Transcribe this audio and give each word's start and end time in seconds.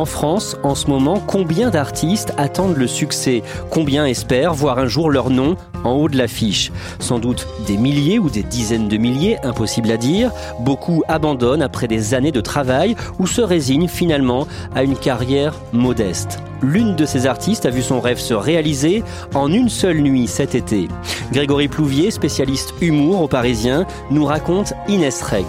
En 0.00 0.06
France, 0.06 0.56
en 0.62 0.74
ce 0.74 0.86
moment, 0.86 1.22
combien 1.26 1.68
d'artistes 1.68 2.32
attendent 2.38 2.78
le 2.78 2.86
succès? 2.86 3.42
Combien 3.68 4.06
espèrent 4.06 4.54
voir 4.54 4.78
un 4.78 4.86
jour 4.86 5.10
leur 5.10 5.28
nom 5.28 5.56
en 5.84 5.90
haut 5.90 6.08
de 6.08 6.16
l'affiche? 6.16 6.72
Sans 7.00 7.18
doute 7.18 7.46
des 7.66 7.76
milliers 7.76 8.18
ou 8.18 8.30
des 8.30 8.42
dizaines 8.42 8.88
de 8.88 8.96
milliers, 8.96 9.36
impossible 9.42 9.90
à 9.90 9.98
dire. 9.98 10.30
Beaucoup 10.60 11.02
abandonnent 11.06 11.60
après 11.60 11.86
des 11.86 12.14
années 12.14 12.32
de 12.32 12.40
travail 12.40 12.96
ou 13.18 13.26
se 13.26 13.42
résignent 13.42 13.88
finalement 13.88 14.46
à 14.74 14.84
une 14.84 14.96
carrière 14.96 15.60
modeste. 15.74 16.38
L'une 16.62 16.96
de 16.96 17.04
ces 17.04 17.26
artistes 17.26 17.66
a 17.66 17.70
vu 17.70 17.82
son 17.82 18.00
rêve 18.00 18.18
se 18.18 18.32
réaliser 18.32 19.04
en 19.34 19.52
une 19.52 19.68
seule 19.68 20.00
nuit 20.00 20.28
cet 20.28 20.54
été. 20.54 20.88
Grégory 21.30 21.68
Plouvier, 21.68 22.10
spécialiste 22.10 22.72
humour 22.80 23.20
au 23.20 23.28
Parisien, 23.28 23.84
nous 24.10 24.24
raconte 24.24 24.72
Inès 24.88 25.20
Reg. 25.20 25.44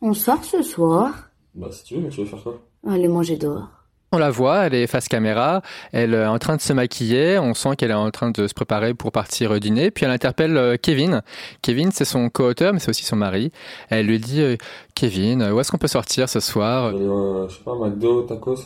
On 0.00 0.14
sort 0.14 0.44
ce 0.44 0.62
soir. 0.62 1.30
Bah 1.54 1.68
si 1.70 1.84
tu 1.84 1.94
veux, 1.94 2.00
mais 2.00 2.08
tu 2.08 2.20
veux 2.20 2.26
faire 2.26 2.42
quoi? 2.42 2.60
Allez 2.86 3.08
manger 3.08 3.36
dehors. 3.36 3.68
On 4.10 4.16
la 4.16 4.30
voit, 4.30 4.66
elle 4.66 4.74
est 4.74 4.86
face 4.86 5.06
caméra, 5.06 5.60
elle 5.92 6.14
est 6.14 6.24
en 6.24 6.38
train 6.38 6.56
de 6.56 6.62
se 6.62 6.72
maquiller, 6.72 7.38
on 7.38 7.52
sent 7.52 7.76
qu'elle 7.76 7.90
est 7.90 7.94
en 7.94 8.10
train 8.10 8.30
de 8.30 8.46
se 8.46 8.54
préparer 8.54 8.94
pour 8.94 9.12
partir 9.12 9.60
dîner, 9.60 9.90
puis 9.90 10.06
elle 10.06 10.10
interpelle 10.10 10.56
euh, 10.56 10.76
Kevin. 10.80 11.20
Kevin, 11.60 11.90
c'est 11.92 12.06
son 12.06 12.30
co-auteur, 12.30 12.72
mais 12.72 12.78
c'est 12.78 12.88
aussi 12.88 13.04
son 13.04 13.16
mari. 13.16 13.52
Elle 13.90 14.06
lui 14.06 14.18
dit, 14.18 14.40
euh, 14.40 14.56
Kevin, 14.94 15.42
où 15.52 15.60
est-ce 15.60 15.70
qu'on 15.70 15.76
peut 15.76 15.88
sortir 15.88 16.30
ce 16.30 16.40
soir? 16.40 16.86
Aller, 16.86 17.04
euh, 17.04 17.48
je 17.48 17.56
sais 17.58 17.62
pas, 17.62 17.74
McDo, 17.74 18.22
tacos? 18.22 18.62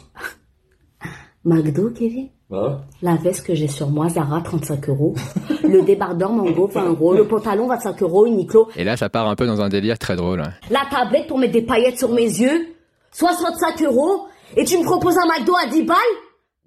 McDo, 1.45 1.91
Kevin? 1.91 2.29
Ouais. 2.53 2.69
La 3.01 3.17
veste 3.17 3.47
que 3.47 3.55
j'ai 3.55 3.67
sur 3.67 3.89
moi, 3.89 4.09
Zara, 4.11 4.43
35 4.43 4.89
euros. 4.91 5.15
Le 5.63 5.83
débardeur 5.83 6.31
Mango, 6.31 6.67
20 6.67 6.85
euros. 6.91 7.15
Le 7.15 7.27
pantalon, 7.27 7.67
25 7.67 8.03
euros. 8.03 8.27
Uniqlo. 8.27 8.69
Et 8.77 8.85
là, 8.85 8.97
ça 8.97 9.09
part 9.09 9.27
un 9.29 9.35
peu 9.35 9.47
dans 9.47 9.61
un 9.63 9.71
délire 9.71 9.99
très 9.99 10.17
drôle. 10.17 10.43
La 10.71 10.83
tablette 10.91 11.27
pour 11.29 11.39
mettre 11.39 11.55
des 11.55 11.63
paillettes 11.63 11.99
sur 11.99 12.11
mes 12.11 12.25
yeux, 12.25 12.67
65 13.13 13.83
euros. 13.85 14.27
Et 14.57 14.65
tu 14.65 14.77
me 14.77 14.85
proposes 14.85 15.17
un 15.17 15.27
McDo 15.27 15.55
à 15.57 15.67
10 15.71 15.83
balles? 15.85 15.97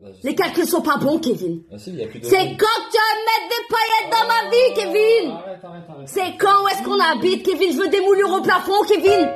Bah, 0.02 0.08
Les 0.24 0.34
calculs 0.34 0.66
sont 0.66 0.82
pas 0.82 0.98
bons, 0.98 1.20
Kevin. 1.20 1.62
Ah 1.72 1.78
si. 1.78 1.96
C'est 2.24 2.38
quand 2.58 2.66
que 2.66 2.90
tu 2.92 2.98
vas 2.98 3.16
mettre 3.22 3.48
des 3.50 3.66
paillettes 3.70 4.12
dans 4.12 4.28
ma 4.28 4.50
vie, 4.50 4.74
Kevin? 4.76 5.32
Arrête, 5.32 5.60
arrête, 5.64 5.84
arrête. 5.90 6.08
C'est 6.08 6.38
quand 6.40 6.64
où 6.64 6.68
est-ce 6.68 6.84
qu'on 6.84 7.00
habite, 7.00 7.44
Kevin? 7.46 7.72
Je 7.72 7.78
veux 7.78 7.90
des 7.90 8.02
moulures 8.02 8.34
au 8.34 8.42
plafond, 8.42 8.84
Kevin 8.88 9.30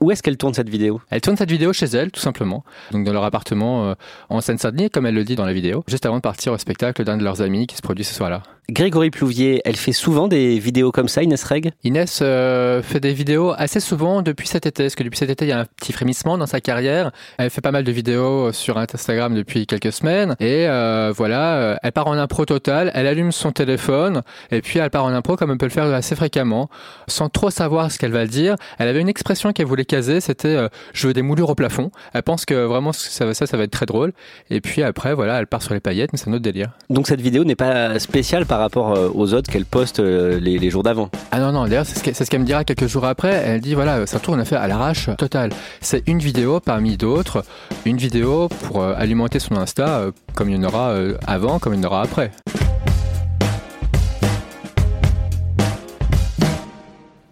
Où 0.00 0.10
est-ce 0.10 0.22
qu'elle 0.22 0.36
tourne 0.36 0.52
cette 0.52 0.68
vidéo? 0.68 1.00
Elle 1.10 1.22
tourne 1.22 1.36
cette 1.36 1.50
vidéo 1.50 1.72
chez 1.72 1.86
elle, 1.86 2.10
tout 2.10 2.20
simplement. 2.20 2.64
Donc 2.92 3.04
dans 3.04 3.14
leur 3.14 3.24
appartement 3.24 3.86
euh, 3.86 3.94
en 4.28 4.42
Seine-Saint-Denis, 4.42 4.90
comme 4.90 5.06
elle 5.06 5.14
le 5.14 5.24
dit 5.24 5.36
dans 5.36 5.46
la 5.46 5.54
vidéo, 5.54 5.84
juste 5.88 6.04
avant 6.04 6.16
de 6.16 6.20
partir 6.20 6.52
au 6.52 6.58
spectacle 6.58 7.02
d'un 7.02 7.16
de 7.16 7.24
leurs 7.24 7.40
amis 7.40 7.66
qui 7.66 7.76
se 7.76 7.82
produit 7.82 8.04
ce 8.04 8.14
soir-là. 8.14 8.42
Grégory 8.68 9.10
Plouvier, 9.10 9.62
elle 9.64 9.76
fait 9.76 9.92
souvent 9.92 10.26
des 10.26 10.58
vidéos 10.58 10.90
comme 10.90 11.06
ça, 11.06 11.22
Inès 11.22 11.42
Reg? 11.44 11.70
Inès 11.84 12.18
euh, 12.20 12.82
fait 12.82 12.98
des 12.98 13.12
vidéos 13.12 13.54
assez 13.56 13.78
souvent 13.78 14.22
depuis 14.22 14.48
cet 14.48 14.66
été, 14.66 14.82
parce 14.82 14.96
que 14.96 15.04
depuis 15.04 15.18
cet 15.18 15.30
été, 15.30 15.44
il 15.44 15.48
y 15.48 15.52
a 15.52 15.60
un 15.60 15.64
petit 15.64 15.92
frémissement 15.92 16.36
dans 16.36 16.46
sa 16.46 16.60
carrière. 16.60 17.12
Elle 17.38 17.50
fait 17.50 17.60
pas 17.60 17.70
mal 17.70 17.84
de 17.84 17.92
vidéos 17.92 18.50
sur 18.50 18.76
Instagram 18.76 19.36
depuis 19.36 19.66
quelques 19.66 19.92
semaines, 19.92 20.34
et 20.40 20.66
euh, 20.66 21.12
voilà, 21.14 21.78
elle 21.80 21.92
part 21.92 22.08
en 22.08 22.14
impro 22.14 22.44
total, 22.44 22.90
elle 22.94 23.06
allume 23.06 23.30
son 23.30 23.52
téléphone, 23.52 24.22
et 24.50 24.60
puis 24.60 24.80
elle 24.80 24.90
part 24.90 25.04
en 25.04 25.12
impro 25.12 25.36
comme 25.36 25.52
elle 25.52 25.58
peut 25.58 25.66
le 25.66 25.70
faire 25.70 25.84
assez 25.84 26.16
fréquemment, 26.16 26.68
sans 27.06 27.28
trop 27.28 27.50
savoir 27.50 27.92
ce 27.92 27.98
qu'elle 27.98 28.12
va 28.12 28.26
dire. 28.26 28.56
Elle 28.78 28.88
avait 28.88 29.00
une 29.00 29.08
expression 29.08 29.52
qu'elle 29.52 29.66
voulait 29.66 29.85
caser, 29.86 30.20
c'était 30.20 30.48
euh, 30.48 30.68
je 30.92 31.06
veux 31.06 31.14
des 31.14 31.22
moulures 31.22 31.50
au 31.50 31.54
plafond. 31.54 31.90
Elle 32.12 32.22
pense 32.22 32.44
que 32.44 32.54
vraiment 32.64 32.92
ça, 32.92 33.32
ça, 33.34 33.46
ça 33.46 33.56
va 33.56 33.64
être 33.64 33.70
très 33.70 33.86
drôle, 33.86 34.12
et 34.50 34.60
puis 34.60 34.82
après, 34.82 35.14
voilà, 35.14 35.38
elle 35.38 35.46
part 35.46 35.62
sur 35.62 35.74
les 35.74 35.80
paillettes, 35.80 36.12
mais 36.12 36.18
c'est 36.18 36.28
un 36.28 36.32
autre 36.32 36.42
délire. 36.42 36.70
Donc 36.90 37.06
cette 37.06 37.20
vidéo 37.20 37.44
n'est 37.44 37.56
pas 37.56 37.98
spéciale 37.98 38.46
par 38.46 38.58
rapport 38.58 38.92
euh, 38.92 39.08
aux 39.14 39.34
autres 39.34 39.50
qu'elle 39.50 39.64
poste 39.64 40.00
euh, 40.00 40.38
les, 40.40 40.58
les 40.58 40.70
jours 40.70 40.82
d'avant. 40.82 41.10
Ah 41.30 41.40
non, 41.40 41.52
non, 41.52 41.64
d'ailleurs, 41.64 41.86
c'est 41.86 41.98
ce 41.98 42.02
qu'elle 42.02 42.14
ce 42.14 42.36
me 42.36 42.44
dira 42.44 42.64
quelques 42.64 42.86
jours 42.86 43.04
après. 43.04 43.32
Elle 43.32 43.60
dit, 43.60 43.74
voilà, 43.74 44.06
ça 44.06 44.18
tourne, 44.18 44.40
a 44.40 44.44
fait 44.44 44.56
à 44.56 44.66
l'arrache 44.68 45.10
total. 45.18 45.50
C'est 45.80 46.02
une 46.06 46.18
vidéo 46.18 46.60
parmi 46.60 46.96
d'autres, 46.96 47.44
une 47.84 47.96
vidéo 47.96 48.48
pour 48.48 48.82
euh, 48.82 48.94
alimenter 48.96 49.38
son 49.38 49.56
Insta, 49.56 49.98
euh, 49.98 50.12
comme 50.34 50.50
il 50.50 50.56
y 50.56 50.58
en 50.58 50.64
aura 50.64 50.94
avant, 51.26 51.58
comme 51.58 51.74
il 51.74 51.80
y 51.80 51.84
en 51.84 51.88
aura 51.88 52.02
après. 52.02 52.30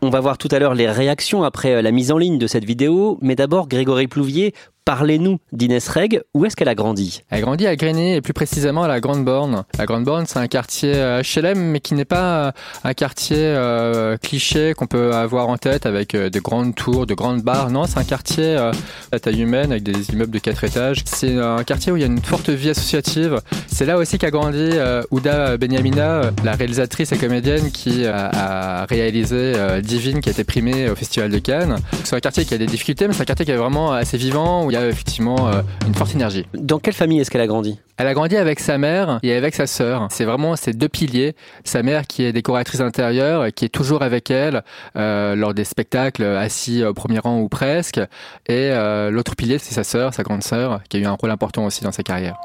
On 0.05 0.11
va 0.11 0.21
voir 0.21 0.37
tout 0.37 0.49
à 0.51 0.59
l'heure 0.59 0.75
les 0.75 0.91
réactions 0.91 1.45
après 1.45 1.77
euh, 1.77 1.81
la 1.81 1.91
mise 1.91 2.13
en 2.13 2.19
ligne 2.19 2.37
de 2.37 2.47
cette 2.47 2.67
vidéo, 2.67 3.17
mais 3.23 3.37
d'abord 3.37 3.69
Grégory 3.69 4.07
Plouvier, 4.07 4.53
parlez-nous 4.85 5.39
d'Inès 5.53 5.89
Reg, 5.89 6.23
où 6.35 6.45
est-ce 6.45 6.57
qu'elle 6.57 6.69
a 6.69 6.75
grandi? 6.75 7.23
Elle 7.31 7.41
grandit 7.41 7.67
à 7.67 7.75
Grigny 7.77 8.15
et 8.15 8.21
plus 8.21 8.35
précisément 8.35 8.83
à 8.83 8.89
la 8.89 9.01
Grande 9.01 9.25
Borne. 9.25 9.65
La 9.79 9.87
Grande 9.87 10.05
Borne, 10.05 10.27
c'est 10.27 10.39
un 10.39 10.47
quartier 10.47 10.93
euh, 10.95 11.23
HLM, 11.23 11.59
mais 11.59 11.81
qui 11.81 11.95
n'est 11.95 12.05
pas 12.05 12.47
euh, 12.49 12.53
un 12.85 12.93
quartier 12.93 13.37
euh, 13.39 14.17
cliché 14.19 14.75
qu'on 14.77 14.87
peut 14.87 15.15
avoir 15.15 15.49
en 15.49 15.57
tête 15.57 15.87
avec 15.87 16.15
euh, 16.15 16.29
de 16.29 16.39
grandes 16.39 16.75
tours, 16.75 17.07
de 17.07 17.15
grandes 17.15 17.43
barres. 17.43 17.71
Non, 17.71 17.87
c'est 17.87 17.99
un 17.99 18.05
quartier 18.05 18.45
euh, 18.45 18.73
à 19.11 19.19
taille 19.19 19.41
humaine 19.41 19.71
avec 19.73 19.85
des 19.85 20.11
immeubles 20.11 20.33
de 20.33 20.39
quatre 20.39 20.65
étages. 20.65 21.03
C'est 21.07 21.39
un 21.39 21.65
quartier 21.65 21.91
où 21.93 21.97
il 21.97 22.01
y 22.01 22.05
a 22.05 22.07
une 22.09 22.21
forte 22.21 22.51
vie 22.51 22.71
associative. 22.71 23.41
C'est 23.69 23.87
là 23.87 23.97
aussi 23.97 24.19
qu'a 24.19 24.31
grandi 24.31 24.59
euh, 24.59 25.03
Ouda 25.11 25.57
Benyamina, 25.57 26.11
euh, 26.25 26.31
la 26.45 26.53
réalisatrice 26.53 27.11
et 27.13 27.17
comédienne 27.17 27.71
qui 27.71 28.05
a, 28.07 28.83
a 28.83 28.85
réalisé 28.87 29.35
euh, 29.57 29.81
Divine, 29.81 30.21
qui 30.21 30.29
a 30.29 30.33
été 30.33 30.45
primée 30.45 30.91
au 30.91 30.95
Festival 30.95 31.31
de 31.31 31.39
Cannes. 31.39 31.77
C'est 32.05 32.17
un 32.17 32.21
quartier 32.21 32.45
qui 32.45 32.53
a 32.55 32.59
des 32.59 32.67
difficultés, 32.67 33.09
mais 33.09 33.15
c'est 33.15 33.23
un 33.23 33.27
quartier 33.27 33.47
qui 33.47 33.53
est 33.53 33.57
vraiment 33.57 33.93
assez 33.93 34.19
vivant, 34.19 34.65
y 34.75 34.77
a 34.77 34.89
effectivement 34.89 35.49
euh, 35.49 35.63
une 35.87 35.95
forte 35.95 36.15
énergie. 36.15 36.47
Dans 36.55 36.79
quelle 36.79 36.95
famille 36.95 37.21
est-ce 37.21 37.31
qu'elle 37.31 37.41
a 37.41 37.47
grandi? 37.47 37.79
Elle 37.97 38.09
a 38.09 38.15
grandi 38.15 38.37
avec 38.37 38.59
sa 38.59 38.77
mère 38.77 39.21
et 39.23 39.33
avec 39.35 39.55
sa 39.55 39.67
sœur. 39.67 40.09
C'est 40.11 40.25
vraiment 40.25 40.57
ces 40.57 40.73
deux 40.73 40.89
piliers. 40.89 41.37
Sa 41.63 41.83
mère 41.83 42.07
qui 42.07 42.25
est 42.25 42.33
décoratrice 42.33 42.81
intérieure, 42.81 43.47
qui 43.55 43.65
est 43.65 43.69
toujours 43.69 44.03
avec 44.03 44.31
elle 44.31 44.65
euh, 44.97 45.37
lors 45.37 45.55
des 45.55 45.65
spectacles, 45.65 46.25
assis 46.25 46.85
au 46.85 46.93
premier 46.93 47.21
rang 47.21 47.39
ou 47.39 47.49
presque. 47.49 47.99
Et 47.99 48.71
euh, 48.73 49.11
l'autre 49.11 49.37
pilier, 49.37 49.59
c'est 49.59 49.75
sa 49.75 49.85
sœur, 49.85 50.13
sa 50.13 50.25
grande 50.25 50.43
sœur, 50.43 50.81
qui 50.89 50.97
a 50.97 51.01
eu 51.01 51.07
un 51.07 51.13
rôle 51.13 51.31
important 51.31 51.65
aussi 51.65 51.85
dans 51.85 51.93
sa 51.93 52.03
carrière. 52.03 52.37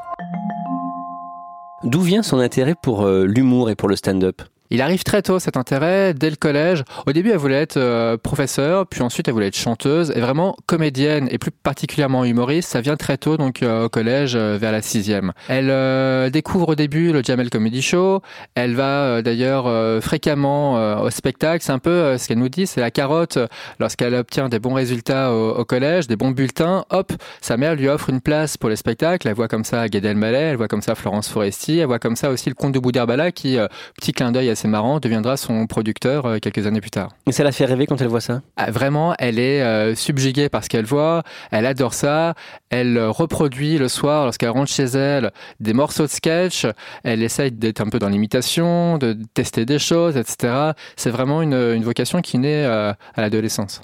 D'où 1.84 2.01
vient 2.01 2.22
son 2.23 2.39
intérêt 2.39 2.75
pour 2.75 3.03
euh, 3.03 3.25
l'humour 3.25 3.69
et 3.69 3.75
pour 3.75 3.89
le 3.89 3.95
stand-up? 3.95 4.42
Il 4.71 4.81
arrive 4.81 5.04
très 5.04 5.21
tôt 5.21 5.39
cet 5.39 5.57
intérêt, 5.57 6.13
dès 6.13 6.30
le 6.30 6.36
collège. 6.36 6.83
Au 7.07 7.12
début, 7.12 7.31
elle 7.31 7.38
voulait 7.38 7.62
être 7.62 7.77
euh, 7.77 8.18
professeure, 8.18 8.86
puis 8.86 9.01
ensuite 9.01 9.27
elle 9.27 9.33
voulait 9.33 9.48
être 9.48 9.57
chanteuse, 9.57 10.12
et 10.16 10.19
vraiment 10.19 10.56
comédienne, 10.68 11.27
et 11.31 11.39
plus 11.39 11.51
particulièrement 11.51 12.24
humoriste. 12.24 12.69
Ça 12.69 12.81
vient 12.81 12.95
très 12.95 13.18
tôt, 13.18 13.36
donc 13.36 13.63
euh, 13.63 13.86
au 13.86 13.89
collège, 13.89 14.33
euh, 14.36 14.57
vers 14.60 14.71
la 14.71 14.81
sixième. 14.83 15.33
Elle 15.48 15.69
euh, 15.71 16.30
découvre 16.30 16.69
au 16.69 16.75
début 16.75 17.12
le 17.12 17.24
Jamel 17.24 17.50
Comedy 17.50 17.81
Show. 17.81 18.21
Elle 18.54 18.75
va 18.75 19.04
euh, 19.04 19.21
d'ailleurs 19.24 19.66
fréquemment 20.04 21.01
au 21.01 21.10
spectacle. 21.10 21.63
C'est 21.63 21.72
un 21.72 21.80
peu 21.80 22.18
ce 22.18 22.27
qu'elle 22.27 22.38
nous 22.38 22.50
dit, 22.50 22.68
c'est 22.68 22.81
la 22.81 22.92
carotte. 22.92 23.39
Lorsqu'elle 23.80 24.13
obtient 24.13 24.50
des 24.50 24.60
bons 24.60 24.74
résultats 24.74 25.33
au, 25.33 25.56
au 25.56 25.65
collège, 25.65 26.07
des 26.07 26.15
bons 26.15 26.31
bulletins, 26.31 26.86
hop, 26.89 27.12
sa 27.42 27.57
mère 27.57 27.75
lui 27.75 27.88
offre 27.88 28.10
une 28.10 28.22
place 28.22 28.57
pour 28.57 28.69
les 28.69 28.75
spectacles. 28.75 29.27
Elle 29.27 29.33
voit 29.33 29.48
comme 29.48 29.63
ça 29.63 29.88
Gad 29.88 30.06
Elmaleh, 30.06 30.38
elle 30.38 30.57
voit 30.57 30.68
comme 30.68 30.81
ça 30.81 30.95
Florence 30.95 31.30
Foresti, 31.30 31.80
elle 31.80 31.88
voit 31.88 32.00
comme 32.00 32.15
ça 32.15 32.30
aussi 32.30 32.50
le 32.50 32.56
comte 32.56 32.74
de 32.74 32.80
Boudherbala 32.80 33.31
qui, 33.31 33.57
petit 33.95 34.12
clin 34.12 34.31
d'œil 34.31 34.50
à 34.50 34.56
assez 34.59 34.67
marrant, 34.67 35.00
deviendra 35.00 35.38
son 35.38 35.67
producteur 35.67 36.25
euh, 36.25 36.38
quelques 36.39 36.67
années 36.67 36.81
plus 36.81 36.89
tard. 36.91 37.09
Et 37.27 37.31
ça 37.31 37.45
la 37.45 37.53
fait 37.53 37.63
rêver 37.63 37.85
quand 37.88 38.01
elle 38.01 38.07
voit 38.07 38.19
ça? 38.19 38.41
Ah, 38.57 38.71
Vraiment, 38.71 39.15
elle 39.17 39.39
est 39.39 39.61
euh, 39.61 39.95
subjuguée 39.95 40.50
par 40.50 40.65
ce 40.65 40.69
qu'elle 40.69 40.83
voit, 40.85 41.23
elle 41.51 41.65
adore 41.65 41.94
ça, 41.94 42.33
elle 42.69 42.97
euh, 42.97 43.09
reproduit 43.09 43.77
le 43.77 43.88
soir 43.88 44.25
lorsqu'elle 44.25 44.50
rentre 44.50 44.69
chez 44.71 44.83
elle 44.83 45.31
des 45.61 45.71
morceaux 45.73 46.03
de 46.03 46.09
sketch, 46.09 46.65
elle 47.03 47.23
essaye 47.23 47.51
d'être 47.53 47.79
un 47.79 47.88
peu 47.89 48.00
dans 48.00 48.09
l'imitation, 48.09 48.97
de 48.97 49.17
tester 49.33 49.65
des 49.65 49.79
choses, 49.79 50.17
etc. 50.17 50.71
C'est 50.97 51.09
vraiment 51.09 51.41
une, 51.41 51.53
une 51.53 51.83
vocation 51.83 52.21
qui 52.21 52.38
naît 52.38 52.65
euh, 52.65 52.91
à 53.15 53.21
l'adolescence. 53.21 53.81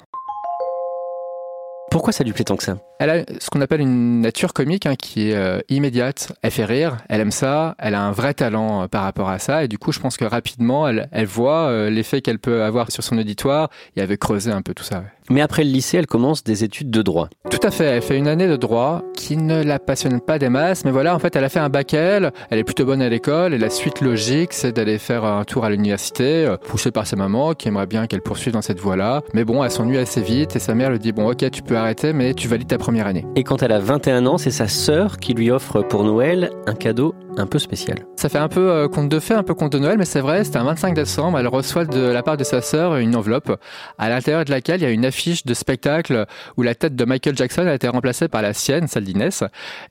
Pourquoi 1.90 2.12
ça 2.12 2.22
lui 2.24 2.32
plaît 2.32 2.44
tant 2.44 2.56
que 2.56 2.64
ça? 2.64 2.76
Elle 2.98 3.10
a 3.10 3.24
ce 3.40 3.50
qu'on 3.50 3.60
appelle 3.60 3.82
une 3.82 4.22
nature 4.22 4.54
comique 4.54 4.86
hein, 4.86 4.94
qui 4.96 5.30
est 5.30 5.34
euh, 5.34 5.60
immédiate. 5.68 6.32
Elle 6.40 6.50
fait 6.50 6.64
rire, 6.64 6.96
elle 7.10 7.20
aime 7.20 7.30
ça, 7.30 7.74
elle 7.78 7.94
a 7.94 8.00
un 8.00 8.12
vrai 8.12 8.32
talent 8.32 8.82
euh, 8.82 8.86
par 8.86 9.02
rapport 9.02 9.28
à 9.28 9.38
ça. 9.38 9.64
Et 9.64 9.68
du 9.68 9.78
coup, 9.78 9.92
je 9.92 10.00
pense 10.00 10.16
que 10.16 10.24
rapidement, 10.24 10.88
elle, 10.88 11.08
elle 11.12 11.26
voit 11.26 11.66
euh, 11.68 11.90
l'effet 11.90 12.22
qu'elle 12.22 12.38
peut 12.38 12.62
avoir 12.62 12.90
sur 12.90 13.02
son 13.02 13.18
auditoire 13.18 13.68
et 13.96 14.00
elle 14.00 14.08
veut 14.08 14.16
creuser 14.16 14.50
un 14.50 14.62
peu 14.62 14.72
tout 14.72 14.84
ça. 14.84 15.00
ouais. 15.00 15.16
Mais 15.30 15.40
après 15.40 15.64
le 15.64 15.70
lycée, 15.70 15.96
elle 15.96 16.06
commence 16.06 16.44
des 16.44 16.62
études 16.62 16.90
de 16.90 17.02
droit. 17.02 17.28
Tout 17.50 17.58
à 17.62 17.70
fait, 17.70 17.84
elle 17.84 18.02
fait 18.02 18.16
une 18.16 18.28
année 18.28 18.46
de 18.46 18.56
droit 18.56 19.02
qui 19.16 19.36
ne 19.36 19.62
la 19.62 19.78
passionne 19.78 20.20
pas 20.20 20.38
des 20.38 20.48
masses, 20.48 20.84
mais 20.84 20.92
voilà, 20.92 21.14
en 21.14 21.18
fait, 21.18 21.34
elle 21.34 21.44
a 21.44 21.48
fait 21.48 21.58
un 21.58 21.68
bac 21.68 21.94
L, 21.94 22.30
elle 22.50 22.58
est 22.58 22.64
plutôt 22.64 22.84
bonne 22.84 23.02
à 23.02 23.08
l'école, 23.08 23.52
et 23.52 23.58
la 23.58 23.70
suite 23.70 24.00
logique, 24.00 24.52
c'est 24.52 24.72
d'aller 24.72 24.98
faire 24.98 25.24
un 25.24 25.42
tour 25.44 25.64
à 25.64 25.70
l'université, 25.70 26.46
euh, 26.46 26.56
poussée 26.56 26.92
par 26.92 27.06
sa 27.06 27.16
maman, 27.16 27.54
qui 27.54 27.68
aimerait 27.68 27.86
bien 27.86 28.06
qu'elle 28.06 28.22
poursuive 28.22 28.52
dans 28.52 28.62
cette 28.62 28.78
voie-là. 28.78 29.22
Mais 29.34 29.44
bon, 29.44 29.64
elle 29.64 29.70
s'ennuie 29.70 29.98
assez 29.98 30.20
vite, 30.20 30.54
et 30.54 30.60
sa 30.60 30.74
mère 30.74 30.90
lui 30.90 30.98
dit, 31.00 31.12
bon, 31.12 31.28
ok, 31.28 31.50
tu 31.50 31.62
peux 31.62 31.76
arrêter, 31.76 32.12
mais 32.12 32.34
tu 32.34 32.46
valides 32.46 32.68
ta 32.68 32.78
première 32.86 33.08
année. 33.08 33.26
Et 33.34 33.42
quand 33.42 33.64
elle 33.64 33.72
a 33.72 33.80
21 33.80 34.26
ans, 34.26 34.38
c'est 34.38 34.52
sa 34.52 34.68
sœur 34.68 35.16
qui 35.16 35.34
lui 35.34 35.50
offre 35.50 35.82
pour 35.82 36.04
Noël 36.04 36.50
un 36.68 36.74
cadeau 36.74 37.16
un 37.36 37.46
peu 37.46 37.58
spécial. 37.58 37.98
Ça 38.16 38.28
fait 38.28 38.38
un 38.38 38.48
peu 38.48 38.70
euh, 38.70 38.88
conte 38.88 39.08
de 39.08 39.20
fées, 39.20 39.34
un 39.34 39.42
peu 39.42 39.54
conte 39.54 39.72
de 39.72 39.78
Noël, 39.78 39.98
mais 39.98 40.04
c'est 40.04 40.20
vrai, 40.20 40.44
c'était 40.44 40.58
un 40.58 40.64
25 40.64 40.94
décembre, 40.94 41.38
elle 41.38 41.48
reçoit 41.48 41.84
de 41.84 42.00
la 42.00 42.22
part 42.22 42.36
de 42.36 42.44
sa 42.44 42.62
sœur 42.62 42.96
une 42.96 43.14
enveloppe, 43.16 43.60
à 43.98 44.08
l'intérieur 44.08 44.44
de 44.44 44.50
laquelle 44.50 44.80
il 44.80 44.84
y 44.84 44.86
a 44.86 44.90
une 44.90 45.04
affiche 45.04 45.44
de 45.44 45.52
spectacle 45.52 46.26
où 46.56 46.62
la 46.62 46.74
tête 46.74 46.96
de 46.96 47.04
Michael 47.04 47.36
Jackson 47.36 47.66
a 47.66 47.74
été 47.74 47.88
remplacée 47.88 48.28
par 48.28 48.40
la 48.40 48.54
sienne, 48.54 48.86
celle 48.86 49.04
d'Inès. 49.04 49.44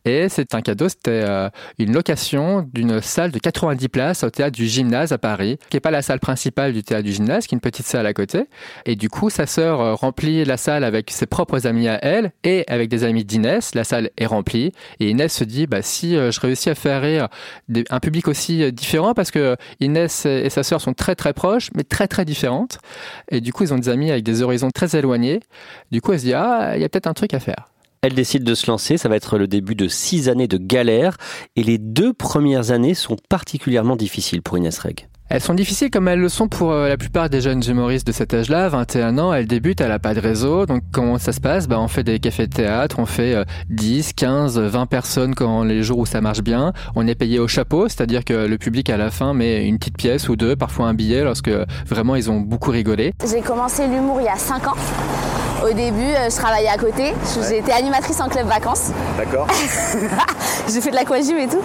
Et 0.06 0.30
c'est 0.30 0.56
un 0.56 0.62
cadeau, 0.62 0.89
c'était 0.89 1.24
euh, 1.24 1.50
une 1.77 1.94
location 1.94 2.68
d'une 2.74 3.01
salle 3.01 3.31
de 3.31 3.39
90 3.39 3.89
places 3.89 4.24
au 4.24 4.30
théâtre 4.30 4.56
du 4.56 4.68
Gymnase 4.68 5.12
à 5.12 5.18
Paris, 5.18 5.57
qui 5.69 5.75
n'est 5.75 5.81
pas 5.81 5.91
la 5.91 6.01
salle 6.01 6.19
principale 6.19 6.74
du 6.74 6.83
théâtre 6.83 7.03
du 7.03 7.12
Gymnase, 7.12 7.45
qui 7.45 7.56
est 7.56 7.57
une 7.57 7.62
petite 7.62 7.86
salle 7.86 8.07
à 8.07 8.13
côté. 8.13 8.45
Et 8.86 8.95
du 8.95 9.09
coup, 9.09 9.30
sa 9.30 9.45
sœur 9.45 9.81
euh, 9.81 9.94
remplit 9.94 10.45
la 10.45 10.57
salle 10.57 10.83
avec 10.83 11.12
ses 11.12 11.27
propres 11.27 11.68
amis 11.68 11.88
à 11.88 12.03
elle 12.03 12.31
et 12.44 12.63
avec 12.68 12.84
des 12.87 13.03
amis 13.03 13.25
d'Inès. 13.25 13.75
La 13.75 13.83
salle 13.83 14.09
est 14.17 14.25
remplie 14.25 14.71
et 14.99 15.09
Inès 15.09 15.33
se 15.33 15.43
dit, 15.43 15.67
bah 15.67 15.81
si 15.81 16.15
euh, 16.15 16.31
je 16.31 16.39
réussis 16.39 16.69
à 16.69 16.75
faire 16.75 17.01
rire 17.01 17.27
un 17.89 17.99
public 17.99 18.27
aussi 18.27 18.63
euh, 18.63 18.71
différent, 18.71 19.13
parce 19.13 19.31
que 19.31 19.57
Inès 19.79 20.25
et 20.25 20.45
et 20.45 20.49
sa 20.49 20.63
sœur 20.63 20.79
sont 20.79 20.93
très 20.93 21.15
très 21.15 21.33
proches, 21.33 21.71
mais 21.75 21.83
très 21.83 22.07
très 22.07 22.23
différentes. 22.23 22.77
Et 23.29 23.41
du 23.41 23.51
coup, 23.51 23.63
ils 23.63 23.73
ont 23.73 23.79
des 23.79 23.89
amis 23.89 24.11
avec 24.11 24.23
des 24.23 24.43
horizons 24.43 24.69
très 24.69 24.95
éloignés. 24.95 25.39
Du 25.91 26.01
coup, 26.01 26.13
elle 26.13 26.19
se 26.19 26.25
dit, 26.25 26.33
ah, 26.33 26.73
il 26.75 26.81
y 26.81 26.85
a 26.85 26.89
peut-être 26.89 27.07
un 27.07 27.13
truc 27.13 27.33
à 27.33 27.39
faire. 27.39 27.69
Elle 28.01 28.13
décide 28.13 28.43
de 28.43 28.53
se 28.53 28.67
lancer, 28.67 28.97
ça 28.97 29.09
va 29.09 29.15
être 29.15 29.39
le 29.39 29.47
début 29.47 29.73
de 29.73 29.88
six 29.88 30.29
années 30.29 30.47
de 30.47 30.57
galère, 30.57 31.17
et 31.55 31.63
les 31.63 31.79
deux 31.79 32.13
premières 32.13 32.69
années 32.69 32.93
sont 32.93 33.15
particulièrement 33.29 33.95
difficiles 33.95 34.43
pour 34.43 34.59
Inès 34.59 34.77
Reg. 34.77 35.07
Elles 35.27 35.42
sont 35.42 35.56
difficiles 35.56 35.89
comme 35.89 36.07
elles 36.07 36.19
le 36.19 36.30
sont 36.30 36.48
pour 36.48 36.72
euh, 36.72 36.88
la 36.88 36.98
plupart 36.98 37.31
des 37.31 37.42
jeunes 37.42 37.63
humoristes 37.68 38.06
de 38.06 38.12
cet 38.12 38.36
âge-là. 38.36 38.69
21 38.69 39.18
ans, 39.18 39.33
elle 39.33 39.48
débute, 39.48 39.81
elle 39.81 39.89
n'a 39.89 39.98
pas 39.98 40.13
de 40.13 40.19
réseau. 40.19 40.68
Donc 40.68 40.83
comment 40.92 41.18
ça 41.18 41.31
se 41.31 41.42
passe? 41.42 41.68
Bah, 41.68 41.80
On 41.80 41.88
fait 41.88 42.04
des 42.04 42.19
cafés 42.19 42.45
de 42.45 42.54
théâtre, 42.54 43.00
on 43.00 43.07
fait 43.07 43.33
euh, 43.33 43.44
10, 43.72 44.13
15, 44.13 44.60
20 44.60 44.86
personnes 44.86 45.33
quand 45.33 45.63
les 45.63 45.81
jours 45.81 45.98
où 45.98 46.06
ça 46.06 46.22
marche 46.22 46.42
bien. 46.42 46.74
On 46.95 47.07
est 47.07 47.16
payé 47.16 47.39
au 47.39 47.48
chapeau, 47.48 47.89
c'est-à-dire 47.89 48.24
que 48.24 48.33
le 48.33 48.57
public 48.60 48.88
à 48.92 48.98
la 48.98 49.10
fin 49.10 49.33
met 49.33 49.66
une 49.66 49.80
petite 49.80 49.98
pièce 49.98 50.30
ou 50.30 50.36
deux, 50.36 50.56
parfois 50.56 50.86
un 50.86 50.94
billet, 50.94 51.24
lorsque 51.24 51.51
vraiment 51.88 52.16
ils 52.16 52.30
ont 52.30 52.39
beaucoup 52.39 52.69
rigolé. 52.69 53.13
J'ai 53.27 53.42
commencé 53.42 53.88
l'humour 53.88 54.19
il 54.22 54.25
y 54.25 54.30
a 54.30 54.38
5 54.38 54.68
ans. 54.68 54.75
Au 55.63 55.73
début, 55.73 56.01
euh, 56.01 56.29
je 56.29 56.35
travaillais 56.35 56.67
à 56.67 56.77
côté. 56.77 57.13
J'ai 57.49 57.59
été 57.59 57.71
animatrice 57.71 58.19
en 58.19 58.27
club 58.29 58.47
vacances. 58.47 58.91
D'accord. 59.17 59.47
J'ai 60.71 60.81
fait 60.81 60.89
de 60.91 60.95
l'aquagym 60.95 61.37
et 61.37 61.47
tout. 61.47 61.61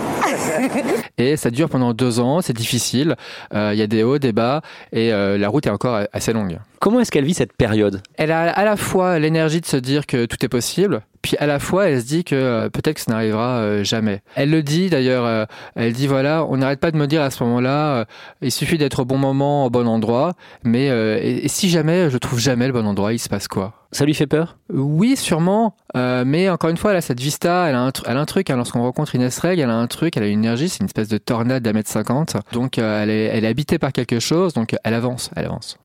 Et 1.18 1.36
ça 1.36 1.50
dure 1.50 1.68
pendant 1.68 1.92
deux 1.92 2.20
ans, 2.20 2.40
c'est 2.40 2.52
difficile. 2.52 3.16
Euh, 3.52 3.70
Il 3.72 3.78
y 3.78 3.82
a 3.82 3.86
des 3.86 4.02
hauts, 4.02 4.18
des 4.18 4.32
bas, 4.32 4.62
et 4.92 5.12
euh, 5.12 5.36
la 5.36 5.48
route 5.48 5.66
est 5.66 5.70
encore 5.70 6.00
assez 6.12 6.32
longue. 6.32 6.58
Comment 6.80 7.00
est-ce 7.00 7.10
qu'elle 7.10 7.24
vit 7.24 7.34
cette 7.34 7.52
période? 7.52 8.00
Elle 8.16 8.32
a 8.32 8.50
à 8.50 8.64
la 8.64 8.76
fois 8.76 9.18
l'énergie 9.18 9.60
de 9.60 9.66
se 9.66 9.76
dire 9.76 10.06
que 10.06 10.24
tout 10.24 10.42
est 10.44 10.48
possible, 10.48 11.02
puis 11.22 11.36
à 11.38 11.46
la 11.46 11.58
fois 11.58 11.88
elle 11.88 12.00
se 12.00 12.06
dit 12.06 12.24
que 12.24 12.34
euh, 12.34 12.68
peut-être 12.68 12.96
que 12.96 13.00
ça 13.02 13.12
n'arrivera 13.12 13.58
euh, 13.58 13.84
jamais. 13.84 14.22
Elle 14.34 14.50
le 14.50 14.62
dit 14.62 14.90
d'ailleurs, 14.90 15.24
euh, 15.24 15.44
elle 15.76 15.92
dit 15.92 16.06
voilà, 16.06 16.44
on 16.44 16.56
n'arrête 16.56 16.80
pas 16.80 16.90
de 16.90 16.96
me 16.96 17.06
dire 17.06 17.22
à 17.22 17.30
ce 17.30 17.42
moment-là, 17.44 18.06
il 18.42 18.52
suffit 18.52 18.78
d'être 18.78 19.00
au 19.00 19.04
bon 19.04 19.18
moment, 19.18 19.66
au 19.66 19.70
bon 19.70 19.86
endroit, 19.86 20.34
mais 20.64 20.86
et, 20.86 21.44
et 21.44 21.48
si 21.48 21.68
jamais 21.70 22.10
je 22.10 22.18
trouve 22.18 22.38
jamais 22.38 22.66
le 22.66 22.72
bon 22.72 22.86
endroit, 22.86 23.12
il 23.12 23.18
se 23.18 23.28
passe 23.28 23.48
quoi? 23.48 23.74
Ça 23.92 24.04
lui 24.04 24.14
fait 24.14 24.28
peur? 24.28 24.56
Oui, 24.72 25.16
sûrement, 25.16 25.74
euh, 25.96 26.22
mais 26.24 26.48
encore 26.48 26.70
une 26.70 26.76
fois, 26.76 26.92
elle 26.92 26.98
a 26.98 27.00
cette 27.00 27.18
vista, 27.18 27.66
elle 27.68 27.74
a 27.74 27.80
un, 27.80 27.88
tr- 27.88 28.04
elle 28.06 28.16
a 28.16 28.20
un 28.20 28.24
truc, 28.24 28.48
hein, 28.48 28.56
lorsqu'on 28.56 28.82
rencontre 28.82 29.16
Inès 29.16 29.36
Reg, 29.40 29.58
elle 29.58 29.68
a 29.68 29.74
un 29.74 29.88
truc, 29.88 30.16
elle 30.16 30.22
a 30.22 30.28
une 30.28 30.44
énergie, 30.44 30.68
c'est 30.68 30.78
une 30.78 30.86
espèce 30.86 31.08
de 31.08 31.18
tornade 31.18 31.64
d'un 31.64 31.72
mètre 31.72 31.90
cinquante, 31.90 32.36
donc 32.52 32.78
euh, 32.78 33.02
elle, 33.02 33.10
est, 33.10 33.24
elle 33.24 33.44
est 33.44 33.48
habitée 33.48 33.80
par 33.80 33.90
quelque 33.90 34.20
chose, 34.20 34.52
donc 34.54 34.76
elle 34.84 34.94
avance, 34.94 35.30
elle 35.34 35.46
avance. 35.46 35.76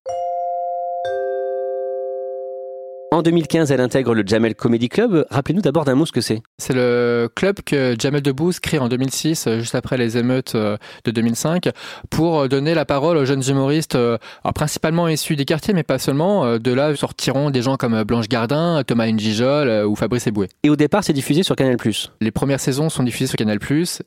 En 3.11 3.21
2015, 3.21 3.71
elle 3.71 3.79
intègre 3.79 4.13
le 4.13 4.23
Jamel 4.25 4.55
Comedy 4.55 4.89
Club. 4.89 5.25
Rappelez-nous 5.29 5.61
d'abord 5.61 5.85
d'un 5.85 5.95
mot 5.95 6.05
ce 6.05 6.11
que 6.11 6.21
c'est. 6.21 6.41
C'est 6.57 6.73
le 6.73 7.29
club 7.33 7.57
que 7.65 7.95
Jamel 7.97 8.21
Debbouze 8.21 8.59
crée 8.59 8.79
en 8.79 8.89
2006, 8.89 9.47
euh, 9.47 9.59
juste 9.59 9.75
après 9.75 9.97
les 9.97 10.17
émeutes 10.17 10.55
euh, 10.55 10.75
de 11.05 11.11
2005, 11.11 11.69
pour 12.09 12.39
euh, 12.41 12.47
donner 12.47 12.73
la 12.73 12.83
parole 12.83 13.15
aux 13.15 13.25
jeunes 13.25 13.43
humoristes, 13.47 13.95
alors 13.95 14.53
principalement 14.53 15.07
issus 15.07 15.35
des 15.35 15.45
quartiers, 15.45 15.73
mais 15.73 15.83
pas 15.83 15.99
seulement. 15.99 16.57
De 16.57 16.73
là 16.73 16.95
sortiront 16.95 17.51
des 17.51 17.61
gens 17.61 17.77
comme 17.77 18.03
Blanche 18.03 18.27
Gardin, 18.27 18.83
Thomas 18.85 19.07
Njijol 19.07 19.85
ou 19.85 19.95
Fabrice 19.95 20.27
Eboué. 20.27 20.49
Et 20.63 20.69
au 20.69 20.75
départ, 20.75 21.03
c'est 21.03 21.13
diffusé 21.13 21.43
sur 21.43 21.55
Canal+. 21.55 21.77
Les 22.21 22.31
premières 22.31 22.59
saisons 22.59 22.89
sont 22.89 23.03
diffusées 23.03 23.27
sur 23.27 23.37
Canal+, 23.37 23.59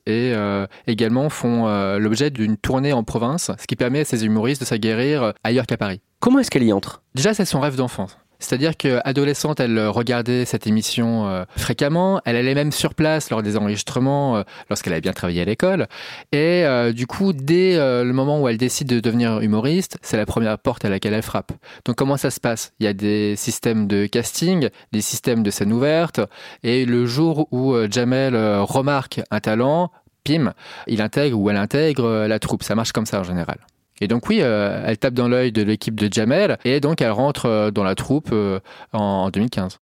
et 0.05 0.33
euh, 0.33 0.67
également 0.87 1.29
font 1.29 1.67
euh, 1.67 1.99
l'objet 1.99 2.29
d'une 2.29 2.57
tournée 2.57 2.93
en 2.93 3.03
province, 3.03 3.51
ce 3.59 3.67
qui 3.67 3.75
permet 3.75 4.01
à 4.01 4.05
ces 4.05 4.25
humoristes 4.25 4.61
de 4.61 4.65
s'aguerrir 4.65 5.33
ailleurs 5.43 5.65
qu'à 5.65 5.77
Paris. 5.77 6.01
Comment 6.19 6.39
est-ce 6.39 6.51
qu'elle 6.51 6.63
y 6.63 6.73
entre? 6.73 7.01
Déjà, 7.15 7.33
c'est 7.33 7.45
son 7.45 7.59
rêve 7.59 7.75
d'enfance. 7.75 8.17
C'est-à-dire 8.39 8.77
qu'adolescente, 8.77 9.59
elle 9.59 9.77
euh, 9.77 9.91
regardait 9.91 10.45
cette 10.45 10.65
émission 10.65 11.27
euh, 11.27 11.43
fréquemment. 11.57 12.21
Elle 12.23 12.37
allait 12.37 12.55
même 12.55 12.71
sur 12.71 12.95
place 12.95 13.29
lors 13.29 13.43
des 13.43 13.57
enregistrements, 13.57 14.37
euh, 14.37 14.43
lorsqu'elle 14.69 14.93
avait 14.93 15.01
bien 15.01 15.11
travaillé 15.11 15.41
à 15.41 15.45
l'école. 15.45 15.87
Et 16.31 16.65
du 16.93 17.07
coup, 17.07 17.33
dès 17.33 17.75
le 17.77 18.11
moment 18.11 18.41
où 18.41 18.47
elle 18.47 18.57
décide 18.57 18.87
de 18.87 18.99
devenir 18.99 19.41
humoriste, 19.41 19.97
c'est 20.01 20.17
la 20.17 20.25
première 20.25 20.57
porte 20.57 20.85
à 20.85 20.89
laquelle 20.89 21.13
elle 21.13 21.23
frappe. 21.23 21.51
Donc 21.85 21.95
comment 21.95 22.17
ça 22.17 22.31
se 22.31 22.39
passe? 22.39 22.71
Il 22.79 22.85
y 22.85 22.87
a 22.87 22.93
des 22.93 23.35
systèmes 23.35 23.87
de 23.87 24.05
casting, 24.05 24.69
des 24.91 25.01
systèmes 25.01 25.43
de 25.43 25.51
scène 25.51 25.73
ouverte. 25.73 26.21
Et 26.63 26.85
le 26.85 27.05
jour 27.05 27.47
où 27.51 27.75
Jamel 27.89 28.35
remarque 28.35 29.21
un 29.31 29.39
talent, 29.39 29.91
pim, 30.23 30.53
il 30.87 31.01
intègre 31.01 31.37
ou 31.39 31.49
elle 31.49 31.57
intègre 31.57 32.27
la 32.27 32.39
troupe. 32.39 32.63
Ça 32.63 32.75
marche 32.75 32.91
comme 32.91 33.05
ça 33.05 33.19
en 33.19 33.23
général. 33.23 33.59
Et 34.01 34.07
donc 34.07 34.29
oui, 34.29 34.39
euh, 34.41 34.81
elle 34.85 34.97
tape 34.97 35.13
dans 35.13 35.27
l'œil 35.27 35.51
de 35.51 35.61
l'équipe 35.61 35.99
de 35.99 36.11
Jamel 36.11 36.57
et 36.63 36.79
donc 36.79 37.01
elle 37.01 37.11
rentre 37.11 37.45
euh, 37.47 37.71
dans 37.71 37.83
la 37.83 37.95
troupe 37.95 38.29
euh, 38.31 38.59
en 38.93 39.29
2015. 39.29 39.79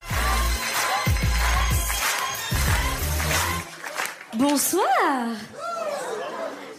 Bonsoir 4.35 4.83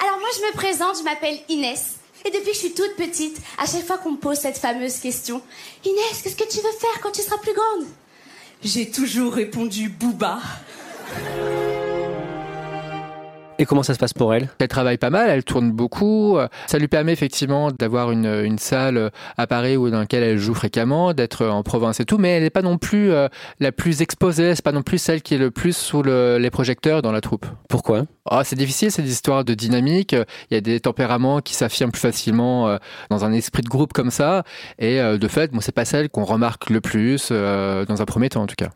Alors 0.00 0.18
moi 0.18 0.28
je 0.36 0.40
me 0.46 0.52
présente, 0.54 0.98
je 0.98 1.04
m'appelle 1.04 1.36
Inès. 1.48 1.96
Et 2.24 2.30
depuis 2.30 2.46
que 2.46 2.54
je 2.54 2.58
suis 2.58 2.74
toute 2.74 2.96
petite, 2.96 3.40
à 3.58 3.66
chaque 3.66 3.84
fois 3.84 3.98
qu'on 3.98 4.12
me 4.12 4.16
pose 4.16 4.38
cette 4.38 4.58
fameuse 4.58 4.98
question, 4.98 5.40
Inès, 5.84 6.22
qu'est-ce 6.22 6.36
que 6.36 6.48
tu 6.48 6.56
veux 6.56 6.78
faire 6.80 7.00
quand 7.00 7.12
tu 7.12 7.22
seras 7.22 7.38
plus 7.38 7.54
grande? 7.54 7.86
J'ai 8.64 8.90
toujours 8.90 9.34
répondu 9.34 9.88
Booba. 9.88 10.40
Et 13.60 13.66
comment 13.66 13.82
ça 13.82 13.92
se 13.92 13.98
passe 13.98 14.14
pour 14.14 14.32
elle? 14.34 14.48
Elle 14.60 14.68
travaille 14.68 14.98
pas 14.98 15.10
mal, 15.10 15.28
elle 15.30 15.42
tourne 15.42 15.72
beaucoup. 15.72 16.38
Ça 16.68 16.78
lui 16.78 16.86
permet 16.86 17.12
effectivement 17.12 17.72
d'avoir 17.72 18.12
une, 18.12 18.26
une 18.26 18.58
salle 18.58 19.10
à 19.36 19.46
Paris 19.48 19.76
où 19.76 19.90
dans 19.90 19.98
laquelle 19.98 20.22
elle 20.22 20.38
joue 20.38 20.54
fréquemment, 20.54 21.12
d'être 21.12 21.44
en 21.46 21.62
province 21.64 21.98
et 21.98 22.04
tout, 22.04 22.18
mais 22.18 22.30
elle 22.30 22.44
n'est 22.44 22.50
pas 22.50 22.62
non 22.62 22.78
plus 22.78 23.10
euh, 23.10 23.26
la 23.58 23.72
plus 23.72 24.00
exposée, 24.00 24.54
c'est 24.54 24.64
pas 24.64 24.70
non 24.72 24.82
plus 24.82 24.98
celle 24.98 25.22
qui 25.22 25.34
est 25.34 25.38
le 25.38 25.50
plus 25.50 25.76
sous 25.76 26.02
le- 26.02 26.38
les 26.38 26.50
projecteurs 26.50 27.02
dans 27.02 27.10
la 27.10 27.20
troupe. 27.20 27.46
Pourquoi? 27.68 28.04
Oh, 28.30 28.40
c'est 28.44 28.56
difficile, 28.56 28.92
c'est 28.92 29.02
des 29.02 29.10
histoires 29.10 29.44
de 29.44 29.54
dynamique. 29.54 30.12
Il 30.50 30.54
y 30.54 30.56
a 30.56 30.60
des 30.60 30.78
tempéraments 30.78 31.40
qui 31.40 31.54
s'affirment 31.54 31.90
plus 31.90 32.00
facilement 32.00 32.68
euh, 32.68 32.76
dans 33.10 33.24
un 33.24 33.32
esprit 33.32 33.62
de 33.62 33.68
groupe 33.68 33.92
comme 33.92 34.10
ça. 34.12 34.44
Et 34.78 35.00
euh, 35.00 35.18
de 35.18 35.26
fait, 35.26 35.50
bon, 35.50 35.60
c'est 35.60 35.72
pas 35.72 35.84
celle 35.84 36.10
qu'on 36.10 36.24
remarque 36.24 36.70
le 36.70 36.80
plus, 36.80 37.30
dans 37.30 38.02
un 38.02 38.04
premier 38.04 38.28
temps 38.28 38.42
en 38.42 38.46
tout 38.46 38.54
cas. 38.56 38.70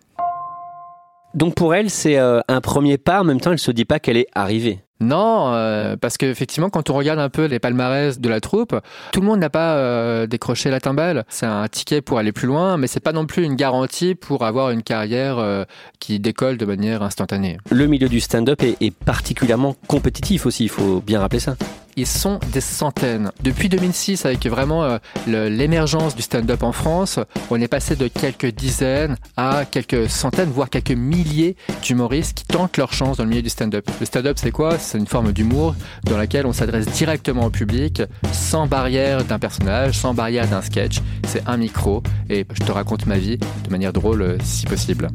Donc 1.35 1.55
pour 1.55 1.75
elle, 1.75 1.91
c'est 1.91 2.19
euh, 2.19 2.41
un 2.49 2.61
premier 2.61 2.99
pas. 2.99 3.21
En 3.21 3.25
même 3.25 3.41
temps, 3.41 3.53
elle 3.53 3.59
se 3.59 3.71
dit 3.71 3.85
pas 3.85 3.99
qu'elle 3.99 4.17
est 4.17 4.29
arrivée. 4.35 4.81
Non, 5.03 5.53
euh, 5.53 5.97
parce 5.97 6.17
qu'effectivement, 6.17 6.71
quand 6.71 6.89
on 6.89 6.95
regarde 6.95 7.19
un 7.19 7.29
peu 7.29 7.47
les 7.47 7.59
palmarès 7.59 8.21
de 8.21 8.29
la 8.29 8.41
troupe, 8.41 8.77
tout 9.11 9.21
le 9.21 9.27
monde 9.27 9.41
n'a 9.41 9.51
pas 9.51 9.75
euh, 9.75 10.29
décroché 10.29 10.71
la 10.71 10.79
timbale. 10.79 11.25
C'est 11.29 11.47
un 11.47 11.67
ticket 11.67 12.01
pour 12.01 12.19
aller 12.19 12.31
plus 12.31 12.47
loin, 12.47 12.77
mais 12.77 12.87
c'est 12.87 13.01
pas 13.01 13.13
non 13.13 13.27
plus 13.27 13.43
une 13.43 13.57
garantie 13.57 14.15
pour 14.15 14.45
avoir 14.45 14.71
une 14.71 14.85
carrière 14.85 15.39
euh, 15.39 15.65
qui 15.99 16.21
décolle 16.21 16.57
de 16.57 16.65
manière 16.65 17.03
instantanée. 17.03 17.59
Le 17.71 17.87
milieu 17.87 18.09
du 18.09 18.21
stand-up 18.21 18.63
est, 18.63 18.81
est 18.81 18.95
particulièrement 18.95 19.75
compétitif 19.89 20.47
aussi, 20.47 20.65
il 20.65 20.71
faut 20.71 21.01
bien 21.01 21.19
rappeler 21.19 21.41
ça. 21.41 21.57
Ils 21.97 22.07
sont 22.07 22.39
des 22.53 22.61
centaines. 22.61 23.33
Depuis 23.43 23.69
2006, 23.69 24.27
avec 24.27 24.47
vraiment 24.47 24.85
euh, 24.85 24.99
l'émergence 25.27 26.15
du 26.17 26.23
stand-up 26.23 26.63
en 26.63 26.73
France, 26.73 27.19
on 27.51 27.61
est 27.61 27.69
passé 27.69 27.97
de 27.97 28.09
quelques 28.09 28.47
dizaines 28.47 29.17
à 29.37 29.65
quelques 29.65 30.09
centaines, 30.09 30.51
voire 30.51 30.71
quelques 30.71 30.93
milliers 30.93 31.57
d'humoristes 31.83 32.35
qui 32.35 32.45
tentent 32.45 32.77
leur 32.77 32.93
chance 32.93 33.17
dans 33.19 33.25
le 33.25 33.31
milieu 33.31 33.43
du 33.43 33.51
stand-up. 33.51 33.89
Le 34.01 34.07
stand-up, 34.07 34.39
c'est 34.41 34.51
quoi? 34.51 34.79
C'est 34.79 34.99
une 34.99 35.07
forme 35.07 35.33
d'humour 35.33 35.75
dans 36.05 36.17
laquelle 36.17 36.47
on 36.47 36.53
s'adresse 36.53 36.87
directement 36.87 37.47
au 37.47 37.51
public, 37.51 38.03
sans 38.33 38.67
barrière 38.67 39.25
d'un 39.25 39.39
personnage, 39.39 39.99
sans 39.99 40.15
barrière 40.15 40.49
d'un 40.49 40.63
sketch. 40.63 41.01
C'est 41.27 41.43
un 41.47 41.57
micro 41.57 42.03
et 42.31 42.47
je 42.53 42.65
te 42.65 42.73
raconte 42.73 43.07
ma 43.07 43.19
vie 43.19 43.39
de 43.39 43.71
manière 43.71 43.93
drôle 43.93 44.23
euh, 44.23 44.39
si 44.43 44.67
possible. 44.67 45.09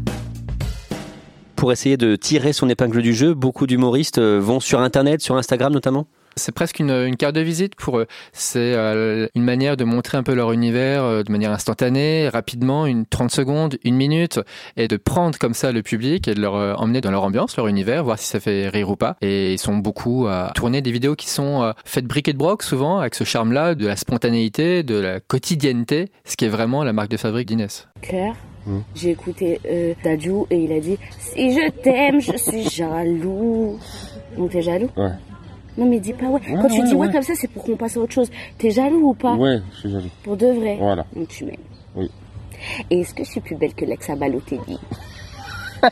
Pour 1.55 1.71
essayer 1.71 1.97
de 1.97 2.15
tirer 2.15 2.53
son 2.53 2.69
épingle 2.69 3.01
du 3.01 3.15
jeu, 3.15 3.33
beaucoup 3.33 3.65
d'humoristes 3.65 4.19
euh, 4.19 4.39
vont 4.39 4.59
sur 4.59 4.79
Internet, 4.79 5.21
sur 5.21 5.37
Instagram 5.37 5.73
notamment? 5.73 6.07
C'est 6.37 6.53
presque 6.53 6.79
une, 6.79 6.91
une 6.91 7.17
carte 7.17 7.35
de 7.35 7.41
visite 7.41 7.75
pour 7.75 7.99
eux. 7.99 8.07
C'est 8.31 8.73
euh, 8.75 9.27
une 9.35 9.43
manière 9.43 9.75
de 9.75 9.83
montrer 9.83 10.17
un 10.17 10.23
peu 10.23 10.33
leur 10.33 10.51
univers 10.51 11.03
euh, 11.03 11.23
de 11.23 11.31
manière 11.31 11.51
instantanée, 11.51 12.29
rapidement, 12.29 12.85
une 12.85 13.05
30 13.05 13.31
secondes, 13.31 13.77
une 13.83 13.95
minute, 13.95 14.39
et 14.77 14.87
de 14.87 14.97
prendre 14.97 15.37
comme 15.37 15.53
ça 15.53 15.71
le 15.71 15.81
public 15.81 16.27
et 16.27 16.33
de 16.33 16.41
leur 16.41 16.55
euh, 16.55 16.73
emmener 16.75 17.01
dans 17.01 17.11
leur 17.11 17.23
ambiance, 17.23 17.57
leur 17.57 17.67
univers, 17.67 18.03
voir 18.03 18.17
si 18.19 18.27
ça 18.27 18.39
fait 18.39 18.69
rire 18.69 18.89
ou 18.89 18.95
pas. 18.95 19.17
Et 19.21 19.53
ils 19.53 19.59
sont 19.59 19.75
beaucoup 19.77 20.27
à 20.27 20.51
tourner 20.55 20.81
des 20.81 20.91
vidéos 20.91 21.15
qui 21.15 21.29
sont 21.29 21.63
euh, 21.63 21.71
faites 21.85 22.05
briques 22.05 22.27
et 22.27 22.33
de 22.33 22.37
broc, 22.37 22.63
souvent, 22.63 22.99
avec 22.99 23.15
ce 23.15 23.23
charme-là 23.23 23.75
de 23.75 23.87
la 23.87 23.95
spontanéité, 23.95 24.83
de 24.83 24.95
la 24.95 25.19
quotidienneté, 25.19 26.11
ce 26.25 26.37
qui 26.37 26.45
est 26.45 26.49
vraiment 26.49 26.83
la 26.83 26.93
marque 26.93 27.09
de 27.09 27.17
fabrique 27.17 27.47
d'Inès. 27.47 27.87
Claire, 28.01 28.35
j'ai 28.95 29.11
écouté 29.11 29.59
euh, 29.69 29.93
Dadju 30.03 30.43
et 30.49 30.57
il 30.57 30.71
a 30.71 30.79
dit 30.79 30.97
Si 31.19 31.53
je 31.53 31.69
t'aime, 31.81 32.19
je 32.19 32.35
suis 32.35 32.69
jaloux. 32.69 33.79
Donc 34.37 34.51
t'es 34.51 34.61
jaloux? 34.61 34.89
Ouais. 34.97 35.11
Non 35.77 35.85
mais 35.85 35.99
dis 35.99 36.13
pas 36.13 36.25
ouais. 36.25 36.41
Quand 36.45 36.67
tu 36.67 36.81
dis 36.83 36.95
ouais, 36.95 37.11
comme 37.11 37.21
ça, 37.21 37.33
c'est 37.35 37.47
pour 37.47 37.63
qu'on 37.63 37.75
passe 37.75 37.97
à 37.97 37.99
autre 37.99 38.13
chose. 38.13 38.29
T'es 38.57 38.71
jaloux 38.71 39.09
ou 39.09 39.13
pas 39.13 39.35
Ouais, 39.35 39.59
je 39.73 39.77
suis 39.77 39.91
jaloux. 39.91 40.09
Pour 40.23 40.35
de 40.37 40.47
vrai 40.47 40.77
Voilà. 40.79 41.05
Donc 41.15 41.27
tu 41.27 41.45
m'aimes. 41.45 41.55
Oui. 41.95 42.09
Et 42.89 43.01
est-ce 43.01 43.13
que 43.13 43.23
je 43.23 43.29
suis 43.29 43.41
plus 43.41 43.55
belle 43.55 43.73
que 43.73 43.85
l'ex 43.85 44.09
à 44.09 44.15
Balotelli 44.15 44.79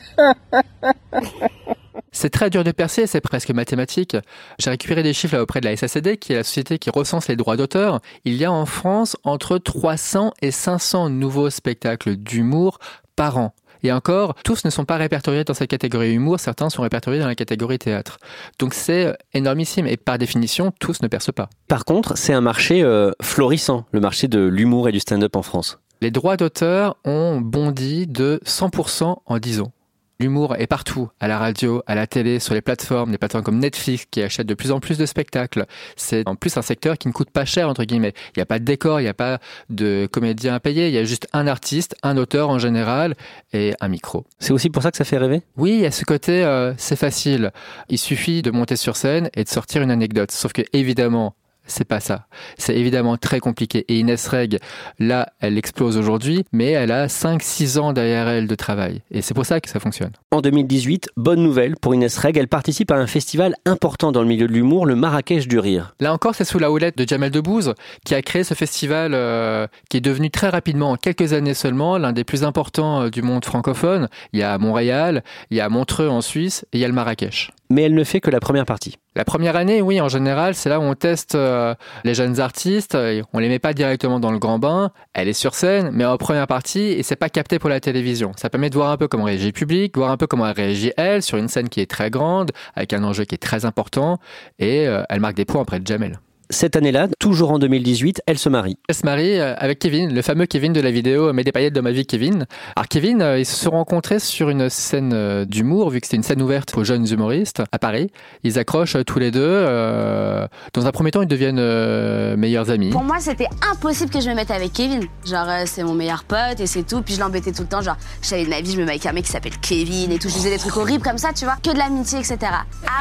C'est 2.12 2.30
très 2.30 2.48
dur 2.50 2.64
de 2.64 2.70
percer, 2.72 3.06
c'est 3.06 3.20
presque 3.20 3.50
mathématique. 3.50 4.16
J'ai 4.58 4.70
récupéré 4.70 5.02
des 5.02 5.12
chiffres 5.12 5.36
là 5.36 5.42
auprès 5.42 5.60
de 5.60 5.66
la 5.66 5.76
SACD, 5.76 6.16
qui 6.16 6.32
est 6.32 6.36
la 6.36 6.44
société 6.44 6.78
qui 6.78 6.90
recense 6.90 7.28
les 7.28 7.36
droits 7.36 7.56
d'auteur. 7.56 8.00
Il 8.24 8.34
y 8.34 8.44
a 8.44 8.52
en 8.52 8.64
France 8.66 9.16
entre 9.22 9.58
300 9.58 10.32
et 10.40 10.50
500 10.50 11.10
nouveaux 11.10 11.50
spectacles 11.50 12.16
d'humour 12.16 12.78
par 13.16 13.36
an. 13.38 13.52
Et 13.82 13.92
encore, 13.92 14.34
tous 14.44 14.64
ne 14.64 14.70
sont 14.70 14.84
pas 14.84 14.96
répertoriés 14.96 15.44
dans 15.44 15.54
cette 15.54 15.70
catégorie 15.70 16.12
humour, 16.12 16.40
certains 16.40 16.70
sont 16.70 16.82
répertoriés 16.82 17.20
dans 17.20 17.26
la 17.26 17.34
catégorie 17.34 17.78
théâtre. 17.78 18.18
Donc 18.58 18.74
c'est 18.74 19.16
énormissime 19.34 19.86
et 19.86 19.96
par 19.96 20.18
définition, 20.18 20.72
tous 20.80 21.02
ne 21.02 21.08
percent 21.08 21.32
pas. 21.32 21.48
Par 21.68 21.84
contre, 21.84 22.16
c'est 22.16 22.32
un 22.32 22.40
marché 22.40 22.82
euh, 22.82 23.10
florissant, 23.22 23.84
le 23.92 24.00
marché 24.00 24.28
de 24.28 24.40
l'humour 24.40 24.88
et 24.88 24.92
du 24.92 25.00
stand-up 25.00 25.36
en 25.36 25.42
France. 25.42 25.78
Les 26.02 26.10
droits 26.10 26.36
d'auteur 26.36 26.96
ont 27.04 27.40
bondi 27.40 28.06
de 28.06 28.40
100% 28.44 29.16
en 29.24 29.38
10 29.38 29.60
ans. 29.60 29.72
L'humour 30.18 30.56
est 30.56 30.66
partout, 30.66 31.10
à 31.20 31.28
la 31.28 31.38
radio, 31.38 31.82
à 31.86 31.94
la 31.94 32.06
télé, 32.06 32.40
sur 32.40 32.54
les 32.54 32.62
plateformes, 32.62 33.10
des 33.10 33.18
plateformes 33.18 33.44
comme 33.44 33.58
Netflix 33.58 34.06
qui 34.10 34.22
achètent 34.22 34.46
de 34.46 34.54
plus 34.54 34.72
en 34.72 34.80
plus 34.80 34.96
de 34.96 35.04
spectacles. 35.04 35.66
C'est 35.94 36.26
en 36.26 36.36
plus 36.36 36.56
un 36.56 36.62
secteur 36.62 36.96
qui 36.96 37.08
ne 37.08 37.12
coûte 37.12 37.28
pas 37.28 37.44
cher, 37.44 37.68
entre 37.68 37.84
guillemets. 37.84 38.14
Il 38.28 38.38
n'y 38.38 38.42
a 38.42 38.46
pas 38.46 38.58
de 38.58 38.64
décor, 38.64 38.98
il 38.98 39.02
n'y 39.02 39.10
a 39.10 39.14
pas 39.14 39.40
de 39.68 40.08
comédien 40.10 40.54
à 40.54 40.60
payer, 40.60 40.88
il 40.88 40.94
y 40.94 40.98
a 40.98 41.04
juste 41.04 41.28
un 41.34 41.46
artiste, 41.46 41.96
un 42.02 42.16
auteur 42.16 42.48
en 42.48 42.58
général 42.58 43.14
et 43.52 43.74
un 43.80 43.88
micro. 43.88 44.24
C'est 44.38 44.54
aussi 44.54 44.70
pour 44.70 44.82
ça 44.82 44.90
que 44.90 44.96
ça 44.96 45.04
fait 45.04 45.18
rêver? 45.18 45.42
Oui, 45.58 45.72
il 45.72 45.80
y 45.80 45.86
a 45.86 45.90
ce 45.90 46.06
côté, 46.06 46.44
euh, 46.44 46.72
c'est 46.78 46.96
facile. 46.96 47.52
Il 47.90 47.98
suffit 47.98 48.40
de 48.40 48.50
monter 48.50 48.76
sur 48.76 48.96
scène 48.96 49.28
et 49.34 49.44
de 49.44 49.48
sortir 49.50 49.82
une 49.82 49.90
anecdote. 49.90 50.30
Sauf 50.30 50.54
que, 50.54 50.62
évidemment, 50.72 51.34
c'est 51.66 51.84
pas 51.84 52.00
ça. 52.00 52.26
C'est 52.58 52.76
évidemment 52.76 53.16
très 53.16 53.40
compliqué. 53.40 53.84
Et 53.88 53.98
Inès 53.98 54.26
Reg, 54.28 54.58
là, 54.98 55.28
elle 55.40 55.58
explose 55.58 55.96
aujourd'hui, 55.96 56.44
mais 56.52 56.70
elle 56.70 56.92
a 56.92 57.06
5-6 57.06 57.78
ans 57.78 57.92
derrière 57.92 58.28
elle 58.28 58.46
de 58.46 58.54
travail. 58.54 59.02
Et 59.10 59.22
c'est 59.22 59.34
pour 59.34 59.46
ça 59.46 59.60
que 59.60 59.68
ça 59.68 59.80
fonctionne. 59.80 60.12
En 60.30 60.40
2018, 60.40 61.10
bonne 61.16 61.42
nouvelle 61.42 61.76
pour 61.76 61.94
Inès 61.94 62.16
Reg, 62.18 62.36
elle 62.36 62.48
participe 62.48 62.90
à 62.90 62.96
un 62.96 63.06
festival 63.06 63.54
important 63.64 64.12
dans 64.12 64.22
le 64.22 64.28
milieu 64.28 64.46
de 64.46 64.52
l'humour, 64.52 64.86
le 64.86 64.96
Marrakech 64.96 65.48
du 65.48 65.58
Rire. 65.58 65.94
Là 66.00 66.12
encore, 66.12 66.34
c'est 66.34 66.44
sous 66.44 66.58
la 66.58 66.70
houlette 66.70 66.96
de 66.98 67.06
Jamel 67.06 67.30
Debbouze, 67.30 67.74
qui 68.04 68.14
a 68.14 68.22
créé 68.22 68.44
ce 68.44 68.54
festival 68.54 69.12
euh, 69.14 69.66
qui 69.88 69.96
est 69.98 70.00
devenu 70.00 70.30
très 70.30 70.48
rapidement, 70.48 70.92
en 70.92 70.96
quelques 70.96 71.32
années 71.32 71.54
seulement, 71.54 71.98
l'un 71.98 72.12
des 72.12 72.24
plus 72.24 72.44
importants 72.44 73.02
euh, 73.02 73.10
du 73.10 73.22
monde 73.22 73.44
francophone. 73.44 74.08
Il 74.32 74.40
y 74.40 74.42
a 74.42 74.56
Montréal, 74.58 75.22
il 75.50 75.56
y 75.56 75.60
a 75.60 75.68
Montreux 75.68 76.08
en 76.08 76.20
Suisse, 76.20 76.64
et 76.72 76.78
il 76.78 76.80
y 76.80 76.84
a 76.84 76.88
le 76.88 76.94
Marrakech. 76.94 77.50
Mais 77.70 77.82
elle 77.82 77.94
ne 77.94 78.04
fait 78.04 78.20
que 78.20 78.30
la 78.30 78.40
première 78.40 78.64
partie. 78.64 78.96
La 79.14 79.24
première 79.24 79.56
année, 79.56 79.82
oui, 79.82 80.00
en 80.00 80.08
général, 80.08 80.54
c'est 80.54 80.68
là 80.68 80.78
où 80.78 80.82
on 80.82 80.94
teste 80.94 81.34
euh, 81.34 81.74
les 82.04 82.14
jeunes 82.14 82.38
artistes. 82.40 82.96
On 83.32 83.38
les 83.38 83.48
met 83.48 83.58
pas 83.58 83.72
directement 83.72 84.20
dans 84.20 84.30
le 84.30 84.38
grand 84.38 84.58
bain. 84.58 84.92
Elle 85.14 85.28
est 85.28 85.32
sur 85.32 85.54
scène, 85.54 85.90
mais 85.92 86.04
en 86.04 86.16
première 86.16 86.46
partie, 86.46 86.80
et 86.80 87.02
c'est 87.02 87.16
pas 87.16 87.28
capté 87.28 87.58
pour 87.58 87.70
la 87.70 87.80
télévision. 87.80 88.32
Ça 88.36 88.50
permet 88.50 88.70
de 88.70 88.74
voir 88.74 88.90
un 88.90 88.96
peu 88.96 89.08
comment 89.08 89.24
réagit 89.24 89.46
le 89.46 89.52
public, 89.52 89.96
voir 89.96 90.10
un 90.10 90.16
peu 90.16 90.26
comment 90.26 90.46
elle 90.46 90.56
réagit 90.56 90.92
elle 90.96 91.22
sur 91.22 91.38
une 91.38 91.48
scène 91.48 91.68
qui 91.68 91.80
est 91.80 91.90
très 91.90 92.10
grande, 92.10 92.52
avec 92.74 92.92
un 92.92 93.02
enjeu 93.04 93.24
qui 93.24 93.34
est 93.34 93.38
très 93.38 93.64
important, 93.64 94.18
et 94.58 94.86
euh, 94.86 95.02
elle 95.08 95.20
marque 95.20 95.36
des 95.36 95.44
points 95.44 95.62
auprès 95.62 95.80
de 95.80 95.86
Jamel. 95.86 96.18
Cette 96.48 96.76
année-là, 96.76 97.08
toujours 97.18 97.50
en 97.50 97.58
2018, 97.58 98.22
elle 98.26 98.38
se 98.38 98.48
marie. 98.48 98.78
Elle 98.88 98.94
se 98.94 99.04
marie 99.04 99.38
euh, 99.40 99.54
avec 99.58 99.80
Kevin, 99.80 100.14
le 100.14 100.22
fameux 100.22 100.46
Kevin 100.46 100.72
de 100.72 100.80
la 100.80 100.92
vidéo 100.92 101.32
Mets 101.32 101.42
des 101.42 101.50
paillettes 101.50 101.74
dans 101.74 101.82
ma 101.82 101.90
vie, 101.90 102.06
Kevin. 102.06 102.46
Alors 102.76 102.86
Kevin, 102.88 103.20
euh, 103.20 103.38
ils 103.40 103.44
se 103.46 103.56
sont 103.56 103.70
rencontrés 103.72 104.20
sur 104.20 104.48
une 104.48 104.68
scène 104.70 105.12
euh, 105.12 105.44
d'humour, 105.44 105.90
vu 105.90 106.00
que 106.00 106.06
c'était 106.06 106.16
une 106.18 106.22
scène 106.22 106.40
ouverte 106.40 106.72
aux 106.76 106.84
jeunes 106.84 107.04
humoristes 107.10 107.62
à 107.72 107.78
Paris. 107.80 108.10
Ils 108.44 108.60
accrochent 108.60 108.94
euh, 108.94 109.02
tous 109.02 109.18
les 109.18 109.32
deux. 109.32 109.40
euh, 109.42 110.46
Dans 110.72 110.86
un 110.86 110.92
premier 110.92 111.10
temps, 111.10 111.22
ils 111.22 111.26
deviennent 111.28 111.58
euh, 111.58 112.36
meilleurs 112.36 112.70
amis. 112.70 112.90
Pour 112.90 113.02
moi, 113.02 113.16
c'était 113.18 113.48
impossible 113.72 114.10
que 114.12 114.20
je 114.20 114.30
me 114.30 114.34
mette 114.36 114.52
avec 114.52 114.72
Kevin. 114.72 115.02
Genre, 115.24 115.46
euh, 115.48 115.62
c'est 115.66 115.82
mon 115.82 115.94
meilleur 115.94 116.22
pote 116.22 116.60
et 116.60 116.66
c'est 116.66 116.84
tout. 116.84 117.02
Puis 117.02 117.14
je 117.14 117.20
l'embêtais 117.20 117.50
tout 117.50 117.62
le 117.62 117.68
temps. 117.68 117.82
Genre, 117.82 117.96
je 118.22 118.28
savais 118.28 118.44
de 118.44 118.50
ma 118.50 118.60
vie, 118.60 118.70
je 118.70 118.76
me 118.78 118.84
mets 118.84 118.92
avec 118.92 119.06
un 119.06 119.12
mec 119.12 119.24
qui 119.24 119.32
s'appelle 119.32 119.58
Kevin 119.60 120.12
et 120.12 120.18
tout. 120.20 120.28
Je 120.28 120.34
disais 120.34 120.50
des 120.50 120.58
trucs 120.58 120.76
horribles 120.76 121.02
comme 121.02 121.18
ça, 121.18 121.30
tu 121.34 121.44
vois. 121.44 121.56
Que 121.60 121.72
de 121.72 121.78
l'amitié, 121.78 122.20
etc. 122.20 122.38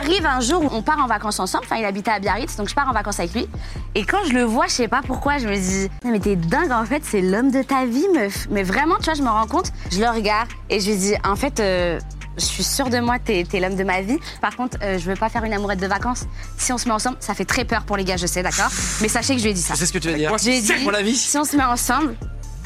Arrive 0.01 0.25
un 0.25 0.39
jour 0.39 0.63
où 0.63 0.69
on 0.75 0.81
part 0.81 0.97
en 1.03 1.07
vacances 1.07 1.39
ensemble. 1.39 1.65
Enfin, 1.65 1.75
il 1.79 1.85
habitait 1.85 2.09
à 2.11 2.19
Biarritz, 2.19 2.55
donc 2.55 2.69
je 2.69 2.73
pars 2.73 2.89
en 2.89 2.93
vacances 2.93 3.19
avec 3.19 3.34
lui. 3.35 3.47
Et 3.93 4.03
quand 4.03 4.23
je 4.27 4.33
le 4.33 4.43
vois, 4.43 4.67
je 4.67 4.71
sais 4.73 4.87
pas 4.87 5.01
pourquoi, 5.05 5.37
je 5.37 5.47
me 5.47 5.55
dis, 5.55 5.89
non, 6.03 6.11
mais 6.11 6.19
t'es 6.19 6.35
dingue, 6.35 6.71
en 6.71 6.85
fait, 6.85 7.03
c'est 7.03 7.21
l'homme 7.21 7.51
de 7.51 7.61
ta 7.61 7.85
vie, 7.85 8.05
meuf. 8.13 8.47
Mais 8.49 8.63
vraiment, 8.63 8.95
tu 8.97 9.05
vois, 9.05 9.13
je 9.13 9.21
me 9.21 9.29
rends 9.29 9.47
compte, 9.47 9.71
je 9.91 9.99
le 9.99 10.09
regarde 10.09 10.49
et 10.69 10.79
je 10.79 10.89
lui 10.89 10.97
dis, 10.97 11.13
en 11.23 11.35
fait, 11.35 11.59
euh, 11.59 11.99
je 12.37 12.43
suis 12.45 12.63
sûre 12.63 12.89
de 12.89 12.99
moi, 12.99 13.17
t'es 13.19 13.45
es, 13.51 13.59
l'homme 13.59 13.75
de 13.75 13.83
ma 13.83 14.01
vie. 14.01 14.17
Par 14.41 14.55
contre, 14.55 14.77
euh, 14.81 14.97
je 14.97 15.05
veux 15.05 15.15
pas 15.15 15.29
faire 15.29 15.43
une 15.43 15.53
amourette 15.53 15.79
de 15.79 15.87
vacances. 15.87 16.25
Si 16.57 16.73
on 16.73 16.77
se 16.77 16.87
met 16.87 16.93
ensemble, 16.93 17.17
ça 17.19 17.33
fait 17.33 17.45
très 17.45 17.65
peur 17.65 17.83
pour 17.85 17.97
les 17.97 18.03
gars, 18.03 18.17
je 18.17 18.25
sais, 18.27 18.43
d'accord? 18.43 18.69
Mais 19.01 19.07
sachez 19.07 19.33
que 19.33 19.39
je 19.39 19.45
lui 19.45 19.51
ai 19.51 19.53
dit 19.53 19.61
ça. 19.61 19.73
Je 19.75 19.79
sais 19.79 19.85
ce 19.85 19.93
que 19.93 19.99
tu 19.99 20.09
veux 20.09 20.15
dire. 20.15 20.37
Je 20.37 20.45
lui 20.45 20.57
ai 20.57 20.61
dit, 20.61 20.67
C'est 20.67 20.83
mon 20.83 20.93
avis. 20.93 21.15
si 21.15 21.37
on 21.37 21.45
se 21.45 21.55
met 21.55 21.63
ensemble, 21.63 22.15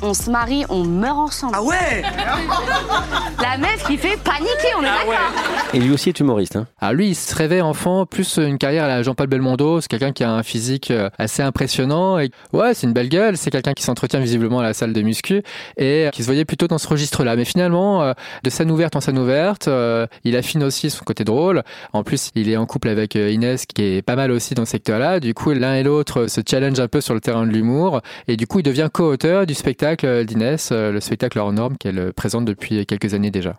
on 0.02 0.14
se 0.14 0.30
marie, 0.30 0.66
on 0.70 0.84
meurt 0.84 1.18
ensemble. 1.18 1.54
Ah 1.56 1.64
ouais 1.64 2.02
La 3.42 3.58
meuf 3.58 3.84
qui 3.88 3.98
fait 3.98 4.18
paniquer, 4.18 4.74
on 4.78 4.84
est 4.84 4.88
Ah 4.88 5.06
d'accord 5.06 5.74
Et 5.74 5.80
lui 5.80 5.92
aussi 5.92 6.10
est 6.10 6.20
humoriste. 6.20 6.56
Hein. 6.56 6.68
Alors 6.80 6.94
lui, 6.94 7.10
il 7.10 7.16
se 7.16 7.36
rêvait 7.36 7.62
enfant 7.62 8.06
plus 8.06 8.38
une 8.38 8.58
carrière 8.58 8.86
à 8.86 8.88
la 8.88 9.04
Jean-Paul 9.04 9.28
Belmondo. 9.28 9.82
C'est 9.82 9.88
quelqu'un 9.88 10.12
qui 10.12 10.24
a 10.24 10.32
un 10.32 10.44
physique 10.44 10.92
euh, 10.92 11.10
assez 11.18 11.42
impressionnant. 11.42 12.20
Et 12.20 12.32
ouais, 12.54 12.74
c'est 12.74 12.88
une 12.88 12.94
belle 12.94 13.10
gueule. 13.10 13.38
C'est 13.38 13.52
quelqu'un 13.52 13.74
qui 13.74 13.84
s'entretient 13.84 14.20
visiblement 14.20 14.60
à 14.60 14.64
la 14.64 14.74
salle 14.74 14.94
de 14.94 15.02
muscu 15.02 15.44
et 15.78 16.10
qui 16.14 16.22
se 16.22 16.28
voyait 16.28 16.46
plutôt 16.46 16.68
dans 16.68 16.78
ce 16.78 16.88
registre-là. 16.88 17.36
Mais 17.36 17.46
finalement, 17.46 18.02
euh, 18.04 18.14
de 18.44 18.50
scène 18.50 18.72
ouverte 18.72 18.96
en 18.96 19.02
scène 19.02 19.18
ouverte, 19.18 19.68
euh, 19.68 20.08
il 20.24 20.36
affine 20.36 20.64
aussi 20.64 20.90
son 20.90 21.04
côté 21.04 21.24
drôle. 21.24 21.64
En 21.94 22.04
plus, 22.04 22.32
il 22.36 22.50
est 22.50 22.58
en 22.58 22.66
couple 22.66 22.90
avec 22.90 23.16
euh, 23.16 23.32
Inès, 23.32 23.66
qui 23.66 23.84
est 23.84 24.02
pas 24.02 24.16
mal 24.16 24.32
aussi 24.32 24.54
dans 24.54 24.66
ce 24.66 24.72
secteur-là. 24.72 25.20
Du 25.20 25.34
coup, 25.34 25.52
l'un 25.52 25.76
et 25.76 25.84
l'autre 25.84 26.28
se 26.28 26.42
challenge 26.48 26.80
un 26.80 26.88
peu 26.88 27.02
sur 27.02 27.14
le 27.14 27.22
terrain 27.22 27.46
de 27.46 27.52
l'humour. 27.52 28.02
Et 28.28 28.38
du 28.38 28.48
coup, 28.48 28.60
il 28.60 28.64
devient 28.64 28.90
co-auteur 28.92 29.46
du 29.46 29.54
spectacle 29.54 29.89
d'Inès, 29.98 30.70
euh, 30.72 30.92
le 30.92 31.00
spectacle 31.00 31.40
hors 31.40 31.52
norme 31.54 31.78
qu'elle 31.78 32.00
euh, 32.00 32.12
présente 32.12 32.46
depuis 32.46 32.86
quelques 32.86 33.14
années 33.14 33.32
déjà. 33.32 33.56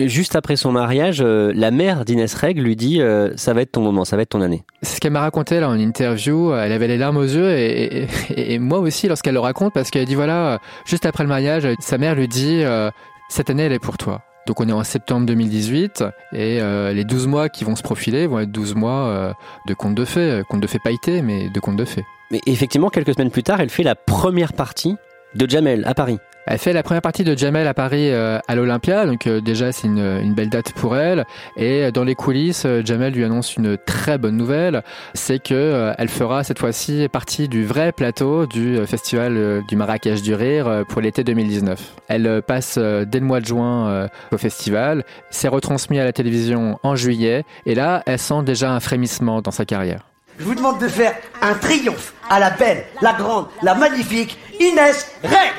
Juste 0.00 0.34
après 0.34 0.56
son 0.56 0.72
mariage, 0.72 1.20
euh, 1.20 1.52
la 1.54 1.70
mère 1.70 2.04
d'Inès 2.04 2.34
Reg 2.34 2.58
lui 2.58 2.74
dit 2.74 3.00
euh, 3.00 3.30
Ça 3.36 3.52
va 3.52 3.60
être 3.62 3.70
ton 3.72 3.82
moment, 3.82 4.04
ça 4.04 4.16
va 4.16 4.22
être 4.22 4.30
ton 4.30 4.40
année. 4.40 4.64
C'est 4.82 4.96
ce 4.96 5.00
qu'elle 5.00 5.12
m'a 5.12 5.20
raconté 5.20 5.60
là 5.60 5.68
en 5.68 5.78
interview. 5.78 6.52
Elle 6.54 6.72
avait 6.72 6.88
les 6.88 6.98
larmes 6.98 7.18
aux 7.18 7.22
yeux 7.22 7.50
et, 7.50 8.02
et- 8.30 8.54
et 8.54 8.58
moi 8.58 8.78
aussi 8.80 9.06
lorsqu'elle 9.06 9.34
le 9.34 9.40
raconte 9.40 9.72
parce 9.74 9.90
qu'elle 9.90 10.06
dit 10.06 10.16
voilà, 10.16 10.58
juste 10.86 11.06
après 11.06 11.22
le 11.22 11.28
mariage, 11.28 11.68
sa 11.78 11.98
mère 11.98 12.16
lui 12.16 12.26
dit 12.26 12.62
euh, 12.64 12.90
cette 13.28 13.48
année 13.50 13.64
elle 13.64 13.72
est 13.72 13.78
pour 13.78 13.96
toi. 13.96 14.22
Donc 14.46 14.60
on 14.60 14.68
est 14.68 14.72
en 14.72 14.82
septembre 14.82 15.26
2018 15.26 16.04
et 16.32 16.60
euh, 16.60 16.92
les 16.92 17.04
12 17.04 17.26
mois 17.28 17.48
qui 17.48 17.64
vont 17.64 17.76
se 17.76 17.82
profiler 17.82 18.26
vont 18.26 18.40
être 18.40 18.50
12 18.50 18.74
mois 18.74 19.06
euh, 19.06 19.32
de 19.68 19.74
contes 19.74 19.94
de 19.94 20.04
fées, 20.04 20.20
euh, 20.20 20.42
contes 20.42 20.60
de 20.60 20.66
fées 20.66 20.80
pailletés 20.82 21.22
mais 21.22 21.48
de 21.48 21.60
contes 21.60 21.76
de 21.76 21.84
fées. 21.84 22.04
Mais 22.30 22.40
effectivement, 22.46 22.88
quelques 22.88 23.14
semaines 23.14 23.30
plus 23.30 23.42
tard, 23.42 23.60
elle 23.60 23.70
fait 23.70 23.82
la 23.82 23.94
première 23.94 24.52
partie 24.52 24.96
de 25.34 25.48
Jamel 25.48 25.84
à 25.86 25.94
Paris. 25.94 26.18
Elle 26.46 26.58
fait 26.58 26.72
la 26.72 26.82
première 26.82 27.02
partie 27.02 27.22
de 27.22 27.36
Jamel 27.38 27.68
à 27.68 27.74
Paris 27.74 28.10
euh, 28.10 28.38
à 28.48 28.54
l'Olympia, 28.56 29.06
donc 29.06 29.26
euh, 29.28 29.40
déjà 29.40 29.70
c'est 29.70 29.86
une, 29.86 30.20
une 30.22 30.34
belle 30.34 30.48
date 30.48 30.72
pour 30.72 30.96
elle. 30.96 31.24
Et 31.56 31.92
dans 31.92 32.02
les 32.02 32.16
coulisses, 32.16 32.64
euh, 32.66 32.82
Jamel 32.84 33.12
lui 33.12 33.24
annonce 33.24 33.56
une 33.56 33.78
très 33.78 34.18
bonne 34.18 34.36
nouvelle, 34.36 34.82
c'est 35.14 35.38
que 35.40 35.54
euh, 35.54 35.94
elle 35.98 36.08
fera 36.08 36.42
cette 36.42 36.58
fois-ci 36.58 37.08
partie 37.12 37.48
du 37.48 37.64
vrai 37.64 37.92
plateau 37.92 38.46
du 38.46 38.76
euh, 38.76 38.86
festival 38.86 39.36
euh, 39.36 39.60
du 39.68 39.76
Marrakech 39.76 40.20
du 40.20 40.34
Rire 40.34 40.66
euh, 40.66 40.82
pour 40.82 41.00
l'été 41.00 41.22
2019. 41.22 41.78
Elle 42.08 42.26
euh, 42.26 42.40
passe 42.40 42.74
euh, 42.76 43.04
dès 43.04 43.20
le 43.20 43.26
mois 43.26 43.38
de 43.40 43.46
juin 43.46 43.86
euh, 43.88 44.08
au 44.32 44.38
festival, 44.38 45.04
c'est 45.30 45.48
retransmis 45.48 46.00
à 46.00 46.04
la 46.04 46.12
télévision 46.12 46.78
en 46.82 46.96
juillet, 46.96 47.44
et 47.66 47.76
là 47.76 48.02
elle 48.04 48.18
sent 48.18 48.42
déjà 48.44 48.72
un 48.72 48.80
frémissement 48.80 49.42
dans 49.42 49.52
sa 49.52 49.64
carrière. 49.64 50.06
Je 50.40 50.44
vous 50.44 50.56
demande 50.56 50.80
de 50.80 50.88
faire 50.88 51.14
un 51.40 51.54
triomphe 51.54 52.14
à 52.28 52.40
la 52.40 52.50
belle, 52.50 52.84
la 53.00 53.12
grande, 53.12 53.46
la 53.62 53.74
magnifique 53.76 54.38
Inès 54.58 55.12
Reg. 55.22 55.52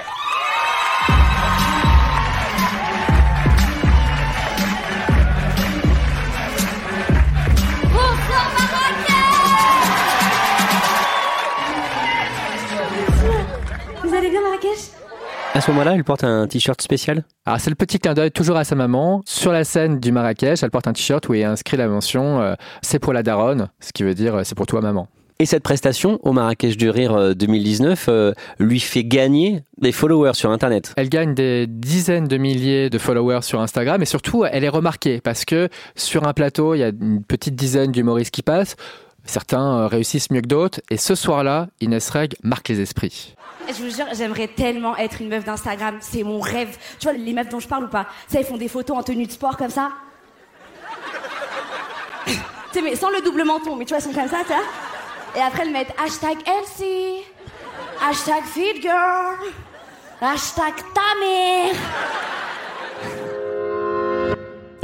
À 15.56 15.62
ce 15.62 15.70
moment-là, 15.70 15.94
elle 15.94 16.04
porte 16.04 16.24
un 16.24 16.48
t-shirt 16.48 16.82
spécial? 16.82 17.24
Alors 17.46 17.60
c'est 17.60 17.70
le 17.70 17.76
petit 17.76 18.00
clin 18.00 18.16
d'œil 18.16 18.32
toujours 18.32 18.58
à 18.58 18.64
sa 18.64 18.74
maman. 18.74 19.22
Sur 19.26 19.52
la 19.52 19.64
scène 19.64 20.00
du 20.00 20.12
Marrakech, 20.12 20.64
elle 20.64 20.72
porte 20.72 20.88
un 20.88 20.94
t-shirt 20.94 21.30
où 21.30 21.36
est 21.36 21.44
inscrit 21.44 21.78
la 21.78 21.88
mention 21.88 22.42
euh, 22.42 22.56
c'est 22.82 22.98
pour 22.98 23.14
la 23.14 23.22
daronne, 23.22 23.70
ce 23.80 23.94
qui 23.94 24.02
veut 24.02 24.16
dire 24.16 24.34
euh, 24.34 24.44
c'est 24.44 24.56
pour 24.56 24.66
toi 24.66 24.82
maman. 24.82 25.08
Et 25.38 25.46
cette 25.46 25.62
prestation 25.62 26.20
au 26.24 26.32
Marrakech 26.32 26.76
du 26.76 26.90
Rire 26.90 27.14
euh, 27.14 27.34
2019 27.34 28.06
euh, 28.08 28.34
lui 28.58 28.80
fait 28.80 29.04
gagner 29.04 29.62
des 29.78 29.92
followers 29.92 30.34
sur 30.34 30.50
Internet. 30.50 30.94
Elle 30.98 31.10
gagne 31.10 31.36
des 31.36 31.68
dizaines 31.68 32.28
de 32.28 32.38
milliers 32.38 32.90
de 32.90 32.98
followers 32.98 33.44
sur 33.44 33.62
Instagram 33.62 34.02
et 34.02 34.06
surtout 34.06 34.46
elle 34.46 34.64
est 34.64 34.70
remarquée 34.70 35.22
parce 35.22 35.46
que 35.46 35.70
sur 35.96 36.28
un 36.28 36.34
plateau 36.34 36.74
il 36.74 36.80
y 36.80 36.84
a 36.84 36.88
une 36.90 37.24
petite 37.24 37.56
dizaine 37.56 37.92
d'humoristes 37.92 38.32
qui 38.32 38.42
passent. 38.42 38.76
Certains 39.26 39.80
euh, 39.80 39.88
réussissent 39.88 40.30
mieux 40.32 40.42
que 40.42 40.48
d'autres 40.48 40.82
et 40.90 40.98
ce 40.98 41.16
soir-là, 41.16 41.68
Inès 41.82 42.10
Reg 42.10 42.36
marque 42.44 42.68
les 42.70 42.82
esprits. 42.82 43.36
Je 43.68 43.84
vous 43.84 43.90
jure, 43.90 44.06
j'aimerais 44.14 44.50
tellement 44.50 44.98
être 44.98 45.22
une 45.22 45.30
meuf 45.30 45.46
d'Instagram. 45.46 45.98
C'est 46.02 46.24
mon 46.24 46.42
rêve. 46.42 46.78
Tu 47.00 47.08
vois, 47.08 47.14
les 47.14 47.32
meufs 47.32 47.48
dont 47.50 47.62
je 47.62 47.68
parle 47.68 47.86
ou 47.86 47.88
pas 47.88 48.08
Ça, 48.28 48.40
ils 48.40 48.46
font 48.46 48.58
des 48.58 48.68
photos 48.68 48.98
en 48.98 49.04
tenue 49.04 49.26
de 49.26 49.32
sport 49.32 49.56
comme 49.56 49.70
ça. 49.70 49.92
tu 52.26 52.34
sais, 52.74 52.82
mais 52.82 52.96
sans 52.96 53.10
le 53.10 53.22
double 53.22 53.46
menton, 53.46 53.78
mais 53.78 53.86
tu 53.86 53.90
vois, 53.90 54.00
elles 54.00 54.04
sont 54.04 54.20
comme 54.20 54.30
ça, 54.30 54.40
tu 54.42 54.54
vois. 54.54 54.64
Et 55.36 55.42
après, 55.42 55.64
elles 55.64 55.72
mettent 55.72 55.96
hashtag 55.98 56.38
Elsie, 56.46 57.24
hashtag 58.02 58.44
Feed 58.44 58.82
Girl, 58.82 59.38
hashtag 60.22 60.74
ta. 60.94 61.02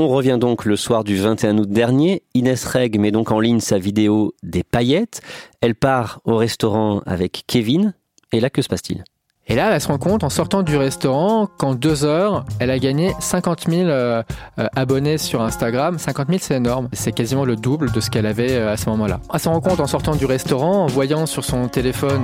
On 0.01 0.07
revient 0.07 0.37
donc 0.39 0.63
le 0.63 0.77
soir 0.77 1.03
du 1.03 1.17
21 1.17 1.57
août 1.57 1.69
dernier. 1.69 2.23
Inès 2.33 2.63
Reg 2.63 2.97
met 2.97 3.11
donc 3.11 3.33
en 3.33 3.41
ligne 3.41 3.59
sa 3.59 3.77
vidéo 3.77 4.33
des 4.43 4.63
paillettes. 4.63 5.19
Elle 5.59 5.75
part 5.75 6.21
au 6.23 6.37
restaurant 6.37 7.01
avec 7.05 7.43
Kevin. 7.47 7.93
Et 8.31 8.39
là, 8.39 8.49
que 8.49 8.61
se 8.61 8.69
passe-t-il? 8.69 9.03
Et 9.51 9.55
là, 9.55 9.71
elle 9.73 9.81
se 9.81 9.87
rend 9.87 9.97
compte 9.97 10.23
en 10.23 10.29
sortant 10.29 10.61
du 10.61 10.77
restaurant 10.77 11.47
qu'en 11.57 11.73
deux 11.73 12.05
heures, 12.05 12.45
elle 12.59 12.69
a 12.69 12.77
gagné 12.77 13.13
50 13.19 13.65
000 13.67 13.87
euh, 13.87 14.21
euh, 14.59 14.67
abonnés 14.75 15.17
sur 15.17 15.41
Instagram. 15.41 15.97
50 15.97 16.27
000, 16.27 16.39
c'est 16.39 16.53
énorme. 16.53 16.87
C'est 16.93 17.13
quasiment 17.13 17.45
le 17.45 17.55
double 17.55 17.91
de 17.91 17.99
ce 17.99 18.11
qu'elle 18.11 18.27
avait 18.27 18.51
euh, 18.51 18.71
à 18.71 18.77
ce 18.77 18.87
moment-là. 18.91 19.19
Elle 19.33 19.39
se 19.39 19.49
rend 19.49 19.59
compte 19.59 19.79
en 19.79 19.87
sortant 19.87 20.15
du 20.15 20.27
restaurant, 20.27 20.83
en 20.83 20.85
voyant 20.85 21.25
sur 21.25 21.43
son 21.43 21.67
téléphone 21.67 22.21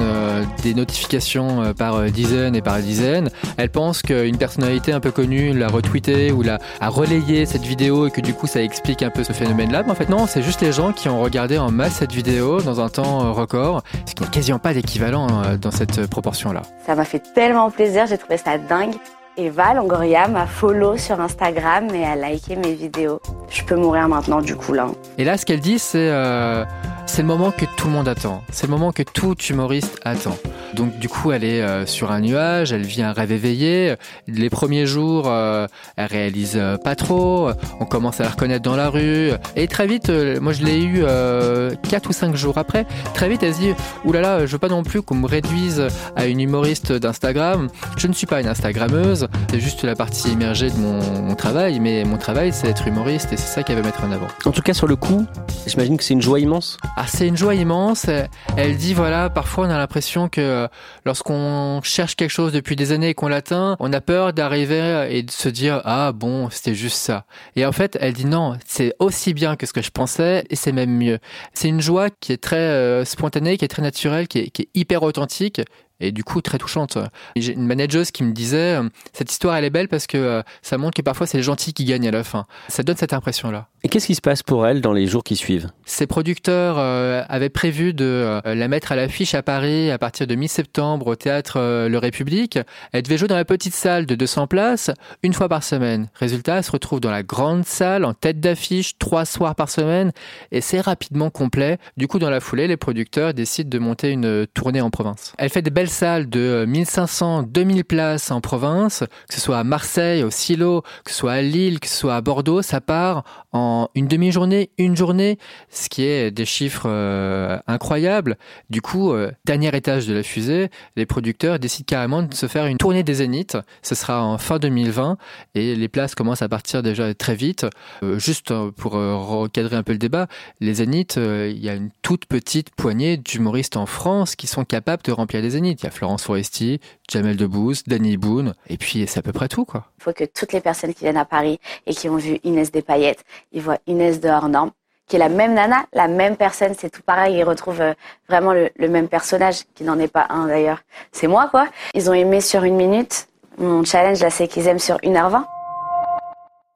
des 0.61 0.75
notifications 0.75 1.73
par 1.73 2.03
dizaines 2.11 2.55
et 2.55 2.61
par 2.61 2.77
dizaines. 2.77 3.29
Elle 3.57 3.69
pense 3.69 4.03
qu'une 4.03 4.37
personnalité 4.37 4.91
un 4.91 4.99
peu 4.99 5.11
connue 5.11 5.53
l'a 5.53 5.67
retweeté 5.67 6.31
ou 6.31 6.43
l'a 6.43 6.59
a 6.79 6.89
relayé 6.89 7.47
cette 7.47 7.63
vidéo 7.63 8.07
et 8.07 8.11
que 8.11 8.21
du 8.21 8.33
coup, 8.33 8.45
ça 8.45 8.61
explique 8.61 9.01
un 9.01 9.09
peu 9.09 9.23
ce 9.23 9.33
phénomène-là. 9.33 9.81
Mais 9.83 9.91
en 9.91 9.95
fait, 9.95 10.09
non, 10.09 10.27
c'est 10.27 10.43
juste 10.43 10.61
les 10.61 10.71
gens 10.71 10.91
qui 10.91 11.09
ont 11.09 11.21
regardé 11.21 11.57
en 11.57 11.71
masse 11.71 11.93
cette 11.93 12.11
vidéo 12.11 12.61
dans 12.61 12.81
un 12.81 12.89
temps 12.89 13.33
record, 13.33 13.81
ce 14.05 14.13
qui 14.13 14.23
n'a 14.23 14.29
quasiment 14.29 14.59
pas 14.59 14.73
d'équivalent 14.73 15.27
dans 15.59 15.71
cette 15.71 16.07
proportion-là. 16.07 16.61
Ça 16.85 16.93
tellement 17.19 17.69
plaisir, 17.71 18.05
j'ai 18.07 18.17
trouvé 18.17 18.37
ça 18.37 18.57
dingue. 18.57 18.95
Eva 19.37 19.73
Longoria 19.73 20.27
m'a 20.29 20.45
follow 20.45 20.97
sur 20.97 21.19
Instagram 21.19 21.93
et 21.93 22.05
a 22.05 22.15
liké 22.15 22.55
mes 22.55 22.73
vidéos. 22.73 23.19
Je 23.49 23.63
peux 23.63 23.75
mourir 23.75 24.07
maintenant 24.07 24.41
du 24.41 24.55
coup. 24.55 24.73
Et 25.17 25.25
là, 25.25 25.37
ce 25.37 25.45
qu'elle 25.45 25.59
dit, 25.59 25.77
c'est 25.77 26.09
euh, 26.09 26.63
c'est 27.05 27.21
le 27.21 27.27
moment 27.27 27.51
que 27.51 27.65
tout 27.77 27.87
le 27.87 27.93
monde 27.93 28.07
attend. 28.07 28.43
C'est 28.51 28.67
le 28.67 28.71
moment 28.71 28.91
que 28.91 29.03
tout 29.03 29.35
humoriste 29.49 29.99
attend. 30.03 30.37
Donc 30.73 30.97
du 30.99 31.07
coup, 31.07 31.31
elle 31.31 31.43
est 31.43 31.61
euh, 31.61 31.85
sur 31.85 32.11
un 32.11 32.19
nuage, 32.19 32.73
elle 32.73 32.81
vit 32.81 33.01
un 33.01 33.13
rêve 33.13 33.31
éveillé. 33.31 33.95
Les 34.27 34.49
premiers 34.49 34.85
jours, 34.85 35.25
euh, 35.27 35.67
elle 35.95 36.07
réalise 36.07 36.53
euh, 36.55 36.77
pas 36.77 36.95
trop. 36.95 37.49
On 37.79 37.85
commence 37.85 38.19
à 38.19 38.23
la 38.23 38.29
reconnaître 38.29 38.63
dans 38.63 38.75
la 38.75 38.89
rue. 38.89 39.31
Et 39.55 39.67
très 39.67 39.87
vite, 39.87 40.09
euh, 40.09 40.39
moi 40.41 40.51
je 40.51 40.63
l'ai 40.63 40.81
eu 40.81 41.03
euh, 41.03 41.73
4 41.89 42.09
ou 42.09 42.13
5 42.13 42.35
jours 42.35 42.57
après. 42.57 42.85
Très 43.13 43.29
vite, 43.29 43.43
elle 43.43 43.53
se 43.53 43.59
dit, 43.59 43.73
oulala, 44.03 44.45
je 44.45 44.51
veux 44.51 44.57
pas 44.57 44.67
non 44.67 44.83
plus 44.83 45.01
qu'on 45.01 45.15
me 45.15 45.27
réduise 45.27 45.87
à 46.15 46.25
une 46.25 46.41
humoriste 46.41 46.91
d'Instagram. 46.91 47.69
Je 47.97 48.07
ne 48.07 48.13
suis 48.13 48.27
pas 48.27 48.41
une 48.41 48.47
Instagrammeuse. 48.47 49.27
C'est 49.51 49.59
juste 49.59 49.83
la 49.83 49.95
partie 49.95 50.31
immergée 50.31 50.69
de 50.69 50.77
mon, 50.77 51.21
mon 51.21 51.35
travail. 51.35 51.79
Mais 51.79 52.03
mon 52.03 52.17
travail, 52.17 52.51
c'est 52.51 52.67
être 52.67 52.87
humoriste 52.87 53.31
et 53.31 53.37
c'est 53.37 53.47
ça 53.47 53.63
qu'elle 53.63 53.77
veut 53.77 53.83
mettre 53.83 54.03
en 54.03 54.11
avant. 54.11 54.27
En 54.45 54.51
tout 54.51 54.61
cas, 54.61 54.73
sur 54.73 54.87
le 54.87 54.95
coup, 54.95 55.25
j'imagine 55.67 55.97
que 55.97 56.03
c'est 56.03 56.13
une 56.13 56.21
joie 56.21 56.39
immense. 56.39 56.77
Ah, 56.97 57.07
c'est 57.07 57.27
une 57.27 57.35
joie 57.35 57.55
immense. 57.55 58.07
Elle 58.55 58.77
dit 58.77 58.93
voilà, 58.93 59.29
parfois 59.29 59.67
on 59.67 59.69
a 59.69 59.77
l'impression 59.77 60.29
que 60.29 60.39
euh, 60.39 60.67
lorsqu'on 61.05 61.81
cherche 61.83 62.15
quelque 62.15 62.29
chose 62.29 62.53
depuis 62.53 62.77
des 62.77 62.93
années 62.93 63.09
et 63.09 63.13
qu'on 63.13 63.27
l'atteint, 63.27 63.75
on 63.81 63.91
a 63.91 63.99
peur 63.99 64.31
d'arriver 64.31 65.07
et 65.09 65.21
de 65.21 65.29
se 65.31 65.49
dire 65.49 65.81
ah 65.83 66.13
bon, 66.13 66.49
c'était 66.49 66.73
juste 66.73 66.97
ça. 66.97 67.25
Et 67.57 67.65
en 67.65 67.73
fait, 67.73 67.97
elle 67.99 68.13
dit 68.13 68.25
non, 68.25 68.57
c'est 68.65 68.93
aussi 68.99 69.33
bien 69.33 69.57
que 69.57 69.65
ce 69.65 69.73
que 69.73 69.81
je 69.81 69.91
pensais 69.91 70.45
et 70.49 70.55
c'est 70.55 70.71
même 70.71 70.91
mieux. 70.91 71.19
C'est 71.53 71.67
une 71.67 71.81
joie 71.81 72.09
qui 72.09 72.31
est 72.31 72.41
très 72.41 72.55
euh, 72.55 73.03
spontanée, 73.03 73.57
qui 73.57 73.65
est 73.65 73.69
très 73.69 73.81
naturelle, 73.81 74.29
qui 74.29 74.39
est, 74.39 74.49
qui 74.49 74.61
est 74.61 74.69
hyper 74.73 75.03
authentique 75.03 75.61
et 75.99 76.11
du 76.11 76.23
coup 76.23 76.41
très 76.41 76.57
touchante. 76.57 76.97
J'ai 77.35 77.53
une 77.53 77.65
manageuse 77.65 78.11
qui 78.11 78.23
me 78.23 78.31
disait 78.31 78.75
euh, 78.75 78.89
cette 79.13 79.31
histoire 79.31 79.55
elle 79.55 79.65
est 79.65 79.69
belle 79.69 79.87
parce 79.87 80.07
que 80.07 80.17
euh, 80.17 80.41
ça 80.61 80.77
montre 80.77 80.95
que 80.95 81.01
parfois 81.01 81.27
c'est 81.27 81.37
les 81.37 81.43
gentils 81.43 81.73
qui 81.73 81.85
gagnent 81.85 82.07
à 82.07 82.11
la 82.11 82.23
fin. 82.23 82.45
Ça 82.67 82.83
donne 82.83 82.97
cette 82.97 83.13
impression 83.13 83.51
là. 83.51 83.67
Et 83.83 83.89
qu'est-ce 83.89 84.07
qui 84.07 84.15
se 84.15 84.21
passe 84.21 84.41
pour 84.41 84.65
elle 84.65 84.81
dans 84.81 84.93
les 84.93 85.05
jours 85.05 85.23
qui 85.23 85.35
suivent? 85.35 85.69
Ses 85.85 86.07
producteurs 86.07 86.77
euh, 86.79 87.23
avaient 87.29 87.49
prévu 87.49 87.93
de 87.93 88.41
la 88.43 88.67
mettre 88.67 88.91
à 88.91 88.95
l'affiche 88.95 89.35
à 89.35 89.43
Paris 89.43 89.91
à 89.91 89.97
partir 89.97 90.25
de 90.27 90.35
mi-septembre 90.35 91.07
au 91.07 91.15
théâtre 91.15 91.59
Le 91.87 91.97
République. 91.97 92.57
Elle 92.91 93.03
devait 93.03 93.17
jouer 93.17 93.27
dans 93.27 93.35
la 93.35 93.45
petite 93.45 93.75
salle 93.75 94.05
de 94.05 94.15
200 94.15 94.47
places 94.47 94.89
une 95.21 95.33
fois 95.33 95.49
par 95.49 95.63
semaine. 95.63 96.09
Résultat, 96.15 96.57
elle 96.57 96.63
se 96.63 96.71
retrouve 96.71 96.99
dans 96.99 97.11
la 97.11 97.23
grande 97.23 97.65
salle 97.65 98.05
en 98.05 98.13
tête 98.13 98.39
d'affiche 98.39 98.97
trois 98.97 99.25
soirs 99.25 99.55
par 99.55 99.69
semaine 99.69 100.11
et 100.51 100.61
c'est 100.61 100.81
rapidement 100.81 101.29
complet. 101.29 101.77
Du 101.97 102.07
coup, 102.07 102.19
dans 102.19 102.29
la 102.29 102.39
foulée, 102.39 102.67
les 102.67 102.77
producteurs 102.77 103.33
décident 103.33 103.69
de 103.69 103.79
monter 103.79 104.09
une 104.09 104.47
tournée 104.47 104.81
en 104.81 104.89
province. 104.89 105.33
Elle 105.37 105.49
fait 105.49 105.61
des 105.61 105.69
belles 105.69 105.84
salles 105.89 106.29
de 106.29 106.65
1500, 106.67 107.43
2000 107.43 107.85
places 107.85 108.31
en 108.31 108.41
province, 108.41 109.03
que 109.27 109.33
ce 109.35 109.41
soit 109.41 109.59
à 109.59 109.63
Marseille, 109.63 110.23
au 110.23 110.29
Silo, 110.29 110.81
que 111.03 111.11
ce 111.11 111.17
soit 111.17 111.33
à 111.33 111.41
Lille, 111.41 111.79
que 111.79 111.87
ce 111.87 111.95
soit 111.95 112.15
à 112.15 112.21
Bordeaux, 112.21 112.61
ça 112.61 112.81
part 112.81 113.23
en 113.51 113.89
une 113.95 114.07
demi-journée, 114.07 114.69
une 114.77 114.95
journée, 114.97 115.37
ce 115.69 115.89
qui 115.89 116.03
est 116.03 116.31
des 116.31 116.45
chiffres 116.45 116.87
euh, 116.87 117.57
incroyables. 117.67 118.37
Du 118.69 118.81
coup, 118.81 119.13
euh, 119.13 119.31
dernier 119.45 119.75
étage 119.75 120.07
de 120.07 120.13
la 120.13 120.23
fusée, 120.23 120.69
les 120.95 121.05
producteurs 121.05 121.59
décident 121.59 121.85
carrément 121.87 122.23
de 122.23 122.33
se 122.33 122.47
faire 122.47 122.65
une 122.65 122.77
tournée 122.77 123.03
des 123.03 123.15
Zéniths. 123.15 123.57
Ce 123.81 123.95
sera 123.95 124.23
en 124.23 124.37
fin 124.37 124.59
2020 124.59 125.17
et 125.55 125.75
les 125.75 125.87
places 125.87 126.15
commencent 126.15 126.41
à 126.41 126.49
partir 126.49 126.83
déjà 126.83 127.13
très 127.13 127.35
vite. 127.35 127.65
Euh, 128.03 128.19
juste 128.19 128.51
euh, 128.51 128.71
pour 128.71 128.95
euh, 128.95 129.15
recadrer 129.15 129.75
un 129.75 129.83
peu 129.83 129.91
le 129.91 129.97
débat, 129.97 130.27
les 130.59 130.75
Zéniths, 130.75 131.17
euh, 131.17 131.51
il 131.53 131.63
y 131.63 131.69
a 131.69 131.75
une 131.75 131.89
toute 132.01 132.25
petite 132.25 132.71
poignée 132.71 133.17
d'humoristes 133.17 133.77
en 133.77 133.85
France 133.85 134.35
qui 134.35 134.47
sont 134.47 134.65
capables 134.65 135.03
de 135.03 135.11
remplir 135.11 135.41
les 135.41 135.51
Zéniths. 135.51 135.74
Il 135.81 135.85
y 135.85 135.87
a 135.87 135.91
Florence 135.91 136.23
Foresti, 136.23 136.79
Jamel 137.09 137.37
Debbouze, 137.37 137.83
Danny 137.85 138.17
Boone, 138.17 138.53
et 138.67 138.77
puis 138.77 139.05
c'est 139.07 139.19
à 139.19 139.21
peu 139.21 139.33
près 139.33 139.47
tout, 139.47 139.65
quoi. 139.65 139.85
Il 139.99 140.03
faut 140.03 140.13
que 140.13 140.23
toutes 140.23 140.53
les 140.53 140.61
personnes 140.61 140.93
qui 140.93 141.03
viennent 141.03 141.17
à 141.17 141.25
Paris 141.25 141.59
et 141.85 141.93
qui 141.93 142.09
ont 142.09 142.17
vu 142.17 142.39
Inès 142.43 142.71
des 142.71 142.81
paillettes, 142.81 143.23
ils 143.51 143.61
voient 143.61 143.79
Inès 143.87 144.19
de 144.19 144.29
hors 144.29 144.49
norme, 144.49 144.71
qui 145.07 145.17
est 145.17 145.19
la 145.19 145.29
même 145.29 145.53
nana, 145.53 145.85
la 145.93 146.07
même 146.07 146.35
personne, 146.35 146.73
c'est 146.77 146.89
tout 146.89 147.03
pareil. 147.03 147.37
Ils 147.37 147.43
retrouvent 147.43 147.81
euh, 147.81 147.93
vraiment 148.27 148.53
le, 148.53 148.69
le 148.75 148.87
même 148.89 149.07
personnage, 149.07 149.63
qui 149.75 149.83
n'en 149.83 149.99
est 149.99 150.11
pas 150.11 150.25
un 150.29 150.47
d'ailleurs. 150.47 150.81
C'est 151.11 151.27
moi, 151.27 151.47
quoi. 151.49 151.67
Ils 151.93 152.09
ont 152.09 152.13
aimé 152.13 152.41
sur 152.41 152.63
une 152.63 152.75
minute. 152.75 153.27
Mon 153.57 153.83
challenge, 153.83 154.19
là, 154.21 154.29
c'est 154.29 154.47
qu'ils 154.47 154.67
aiment 154.67 154.79
sur 154.79 154.97
1h20. 154.97 155.43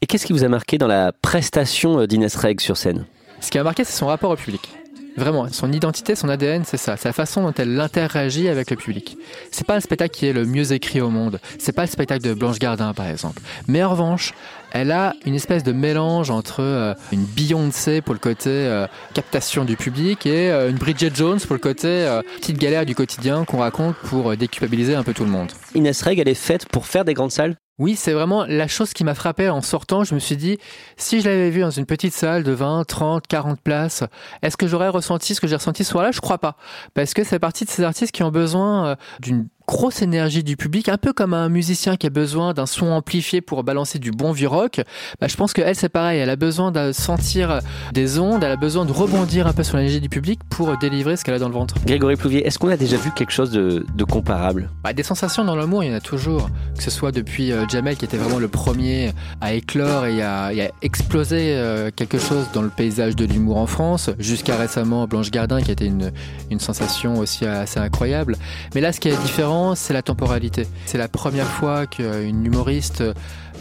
Et 0.02 0.06
qu'est-ce 0.06 0.26
qui 0.26 0.34
vous 0.34 0.44
a 0.44 0.48
marqué 0.48 0.78
dans 0.78 0.88
la 0.88 1.12
prestation 1.12 2.00
euh, 2.00 2.08
d'Inès 2.08 2.36
Reg 2.36 2.62
sur 2.62 2.78
scène? 2.78 3.06
Ce 3.42 3.52
qui 3.52 3.58
a 3.58 3.64
marqué, 3.64 3.84
c'est 3.84 3.98
son 3.98 4.08
rapport 4.08 4.32
au 4.32 4.36
public. 4.36 4.70
Vraiment, 5.18 5.48
son 5.52 5.72
identité, 5.72 6.16
son 6.16 6.30
ADN, 6.30 6.64
c'est 6.66 6.78
ça. 6.78 6.98
C'est 6.98 7.10
la 7.10 7.14
façon 7.14 7.44
dont 7.44 7.54
elle 7.58 7.80
interagit 7.80 8.48
avec 8.48 8.72
le 8.72 8.78
public. 8.78 9.18
C'est 9.52 9.66
pas 9.66 9.76
le 9.76 9.82
spectacle 9.82 10.16
qui 10.16 10.28
est 10.28 10.34
le 10.34 10.46
mieux 10.46 10.72
écrit 10.72 11.02
au 11.02 11.10
monde. 11.10 11.40
C'est 11.58 11.74
pas 11.74 11.84
le 11.84 11.88
spectacle 11.88 12.24
de 12.24 12.34
Blanche 12.34 12.60
Gardin, 12.60 12.94
par 12.94 13.08
exemple. 13.08 13.42
Mais 13.68 13.84
en 13.84 13.90
revanche, 13.90 14.34
elle 14.72 14.92
a 14.92 15.16
une 15.26 15.36
espèce 15.36 15.64
de 15.64 15.72
mélange 15.72 16.30
entre 16.30 16.62
euh, 16.62 16.94
une 17.12 17.26
Beyoncé 17.26 18.02
pour 18.02 18.14
le 18.14 18.20
côté 18.20 18.50
euh, 18.50 18.88
captation 19.14 19.66
du 19.66 19.76
public 19.76 20.26
et 20.26 20.52
euh, 20.52 20.70
une 20.70 20.78
Bridget 20.78 21.12
Jones 21.14 21.40
pour 21.40 21.54
le 21.54 21.60
côté 21.60 22.08
petite 22.40 22.58
galère 22.58 22.86
du 22.86 22.96
quotidien 22.96 23.46
qu'on 23.46 23.58
raconte 23.58 23.96
pour 23.96 24.36
déculpabiliser 24.38 24.96
un 24.96 25.04
peu 25.04 25.14
tout 25.14 25.24
le 25.24 25.32
monde. 25.32 25.52
Inès 25.76 26.02
Reg, 26.02 26.20
elle 26.20 26.28
est 26.28 26.34
faite 26.34 26.68
pour 26.68 26.86
faire 26.86 27.06
des 27.06 27.14
grandes 27.14 27.32
salles 27.32 27.56
Oui, 27.80 27.96
c'est 27.96 28.12
vraiment 28.12 28.46
la 28.46 28.68
chose 28.68 28.92
qui 28.94 29.06
m'a 29.06 29.16
frappé 29.16 29.50
en 29.50 29.62
sortant. 29.62 30.04
Je 30.04 30.14
me 30.14 30.20
suis 30.20 30.36
dit, 30.36 30.60
si 30.98 31.22
je 31.22 31.30
l'avais 31.30 31.50
vu 31.50 31.62
dans 31.62 31.72
une 31.72 31.86
petite 31.86 32.14
salle 32.14 32.44
de 32.44 32.52
20, 32.52 32.84
30, 32.86 33.26
40 33.26 33.62
places, 33.62 34.04
est-ce 34.42 34.58
que 34.58 34.68
j'aurais 34.68 34.90
ressenti 34.90 35.34
ce 35.34 35.40
que 35.40 35.48
j'ai 35.48 35.56
ressenti 35.56 35.86
ce 35.86 35.92
soir-là? 35.92 36.12
Je 36.12 36.20
crois 36.20 36.40
pas. 36.40 36.58
Parce 36.94 37.14
que 37.14 37.24
c'est 37.24 37.40
partie 37.40 37.64
de 37.64 37.70
ces 37.70 37.84
artistes 37.84 38.12
qui 38.12 38.22
ont 38.24 38.32
besoin 38.32 38.86
euh, 38.86 38.96
d'une 39.22 39.48
grosse 39.70 40.02
énergie 40.02 40.44
du 40.44 40.58
public, 40.58 40.90
un 40.90 40.98
peu 40.98 41.14
comme 41.14 41.36
un 41.36 41.48
musicien 41.48 41.96
qui 41.96 42.08
a 42.08 42.10
besoin 42.10 42.56
d'un 42.56 42.66
son 42.66 42.88
amplifié 42.88 43.40
pour 43.40 43.64
balancer 43.64 44.00
du 44.00 44.10
bon 44.10 44.32
vieux 44.32 44.48
rock. 44.48 44.82
Bah, 45.22 45.28
je 45.28 45.36
pense 45.36 45.54
qu'elle, 45.54 45.76
c'est 45.76 45.90
pareil. 45.90 46.20
Elle 46.20 46.32
a 46.32 46.36
besoin 46.36 46.72
de 46.72 46.92
sentir 46.92 47.60
des 47.94 48.18
ondes, 48.18 48.44
elle 48.44 48.52
a 48.52 48.56
besoin 48.56 48.84
de 48.86 48.92
rebondir 48.92 49.46
un 49.46 49.54
peu 49.54 49.62
sur 49.62 49.78
l'énergie 49.78 50.02
du 50.02 50.10
public 50.10 50.40
pour 50.50 50.76
délivrer 50.80 51.18
ce 51.18 51.24
qu'elle 51.24 51.36
a 51.36 51.40
dans 51.40 51.50
le 51.50 51.54
ventre. 51.54 51.76
Grégory 51.86 52.16
Plouvier, 52.16 52.48
est-ce 52.48 52.58
qu'on 52.58 52.70
a 52.70 52.78
déjà 52.78 52.98
vu 52.98 53.12
quelque 53.12 53.30
chose 53.30 53.52
de, 53.52 53.86
de 53.94 54.04
comparable? 54.06 54.72
Bah, 54.84 54.92
des 54.92 55.04
sensations 55.04 55.46
dans 55.46 55.56
l'amour, 55.56 55.84
il 55.84 55.92
y 55.92 55.94
en 55.94 55.98
a 55.98 56.02
toujours. 56.02 56.50
Que 56.76 56.82
ce 56.82 56.90
soit 56.90 57.12
depuis 57.12 57.52
euh, 57.52 57.68
Jamel, 57.70 57.96
qui 57.96 58.06
était 58.06 58.18
vraiment 58.18 58.40
le 58.40 58.48
premier 58.48 59.12
à 59.40 59.54
éclore 59.54 60.08
et 60.08 60.24
à, 60.24 60.52
et 60.52 60.66
à 60.66 60.72
exploser 60.82 61.54
euh, 61.54 61.92
quelque 61.96 62.18
chose 62.18 62.48
dans 62.56 62.64
le 62.64 62.70
paysage 62.70 63.16
de 63.16 63.24
l'humour 63.24 63.58
en 63.58 63.68
France, 63.68 64.10
jusqu'à 64.18 64.56
récemment 64.56 65.06
Blanche 65.06 65.30
Gardin, 65.30 65.62
qui 65.62 65.70
était 65.70 65.86
une, 65.86 66.12
une 66.50 66.60
sensation 66.60 67.20
aussi 67.20 67.46
assez 67.46 67.80
incroyable. 67.80 68.36
Mais 68.74 68.82
là, 68.82 68.92
ce 68.92 69.00
qui 69.00 69.10
est 69.10 69.22
différent, 69.22 69.59
c'est 69.76 69.94
la 69.94 70.02
temporalité. 70.02 70.68
C'est 70.86 70.98
la 70.98 71.08
première 71.08 71.48
fois 71.48 71.86
qu'une 71.88 72.46
humoriste 72.46 73.04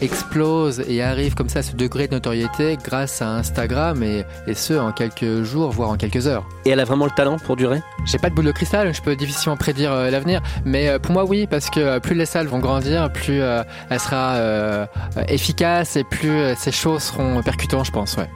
explose 0.01 0.81
et 0.87 1.03
arrive 1.03 1.35
comme 1.35 1.49
ça 1.49 1.59
à 1.59 1.63
ce 1.63 1.75
degré 1.75 2.07
de 2.07 2.13
notoriété 2.13 2.77
grâce 2.81 3.21
à 3.21 3.29
Instagram 3.35 4.01
et, 4.01 4.23
et 4.47 4.53
ce 4.53 4.73
en 4.73 4.93
quelques 4.93 5.43
jours, 5.43 5.71
voire 5.71 5.89
en 5.89 5.97
quelques 5.97 6.25
heures. 6.25 6.47
Et 6.65 6.69
elle 6.69 6.79
a 6.79 6.85
vraiment 6.85 7.05
le 7.05 7.11
talent 7.11 7.37
pour 7.37 7.57
durer? 7.57 7.81
J'ai 8.05 8.17
pas 8.17 8.29
de 8.29 8.35
boule 8.35 8.45
de 8.45 8.53
cristal, 8.53 8.93
je 8.93 9.01
peux 9.01 9.15
difficilement 9.17 9.57
prédire 9.57 9.91
euh, 9.91 10.09
l'avenir, 10.09 10.41
mais 10.63 10.87
euh, 10.87 10.99
pour 10.99 11.11
moi 11.11 11.25
oui, 11.25 11.47
parce 11.47 11.69
que 11.69 11.81
euh, 11.81 11.99
plus 11.99 12.15
les 12.15 12.25
salles 12.25 12.47
vont 12.47 12.59
grandir, 12.59 13.11
plus 13.11 13.41
elle 13.41 13.99
sera 13.99 14.87
efficace 15.27 15.95
et 15.95 16.03
plus 16.03 16.29
euh, 16.29 16.55
ses 16.55 16.71
shows 16.71 16.99
seront 16.99 17.41
percutants, 17.43 17.83
je 17.83 17.91
pense, 17.91 18.15
ouais. 18.17 18.29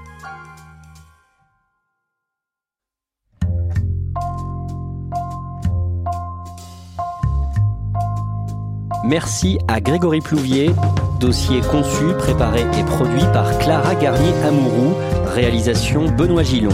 Merci 9.03 9.59
à 9.67 9.81
Grégory 9.81 10.21
Plouvier, 10.21 10.71
dossier 11.19 11.59
conçu, 11.59 12.05
préparé 12.17 12.61
et 12.61 12.83
produit 12.83 13.25
par 13.33 13.57
Clara 13.57 13.95
Garnier-Amouroux, 13.95 14.95
réalisation 15.25 16.05
Benoît 16.05 16.43
Gillon. 16.43 16.71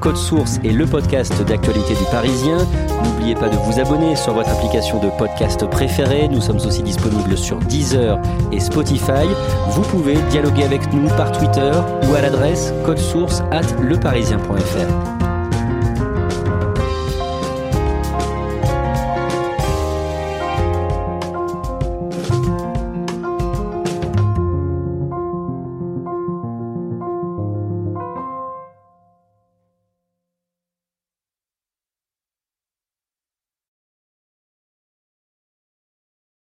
Code 0.00 0.16
Source 0.16 0.58
est 0.64 0.72
le 0.72 0.86
podcast 0.86 1.42
d'actualité 1.44 1.94
du 1.94 2.04
Parisien. 2.10 2.58
N'oubliez 3.04 3.34
pas 3.34 3.48
de 3.48 3.56
vous 3.56 3.78
abonner 3.78 4.16
sur 4.16 4.32
votre 4.32 4.50
application 4.50 5.00
de 5.00 5.10
podcast 5.18 5.68
préférée. 5.68 6.28
Nous 6.28 6.40
sommes 6.40 6.60
aussi 6.64 6.82
disponibles 6.82 7.36
sur 7.36 7.58
Deezer 7.58 8.18
et 8.52 8.60
Spotify. 8.60 9.26
Vous 9.70 9.82
pouvez 9.82 10.16
dialoguer 10.30 10.64
avec 10.64 10.92
nous 10.92 11.08
par 11.08 11.32
Twitter 11.32 11.72
ou 12.08 12.14
à 12.14 12.22
l'adresse 12.22 12.72
codesource 12.84 13.42
at 13.50 13.66
leparisien.fr. 13.82 15.25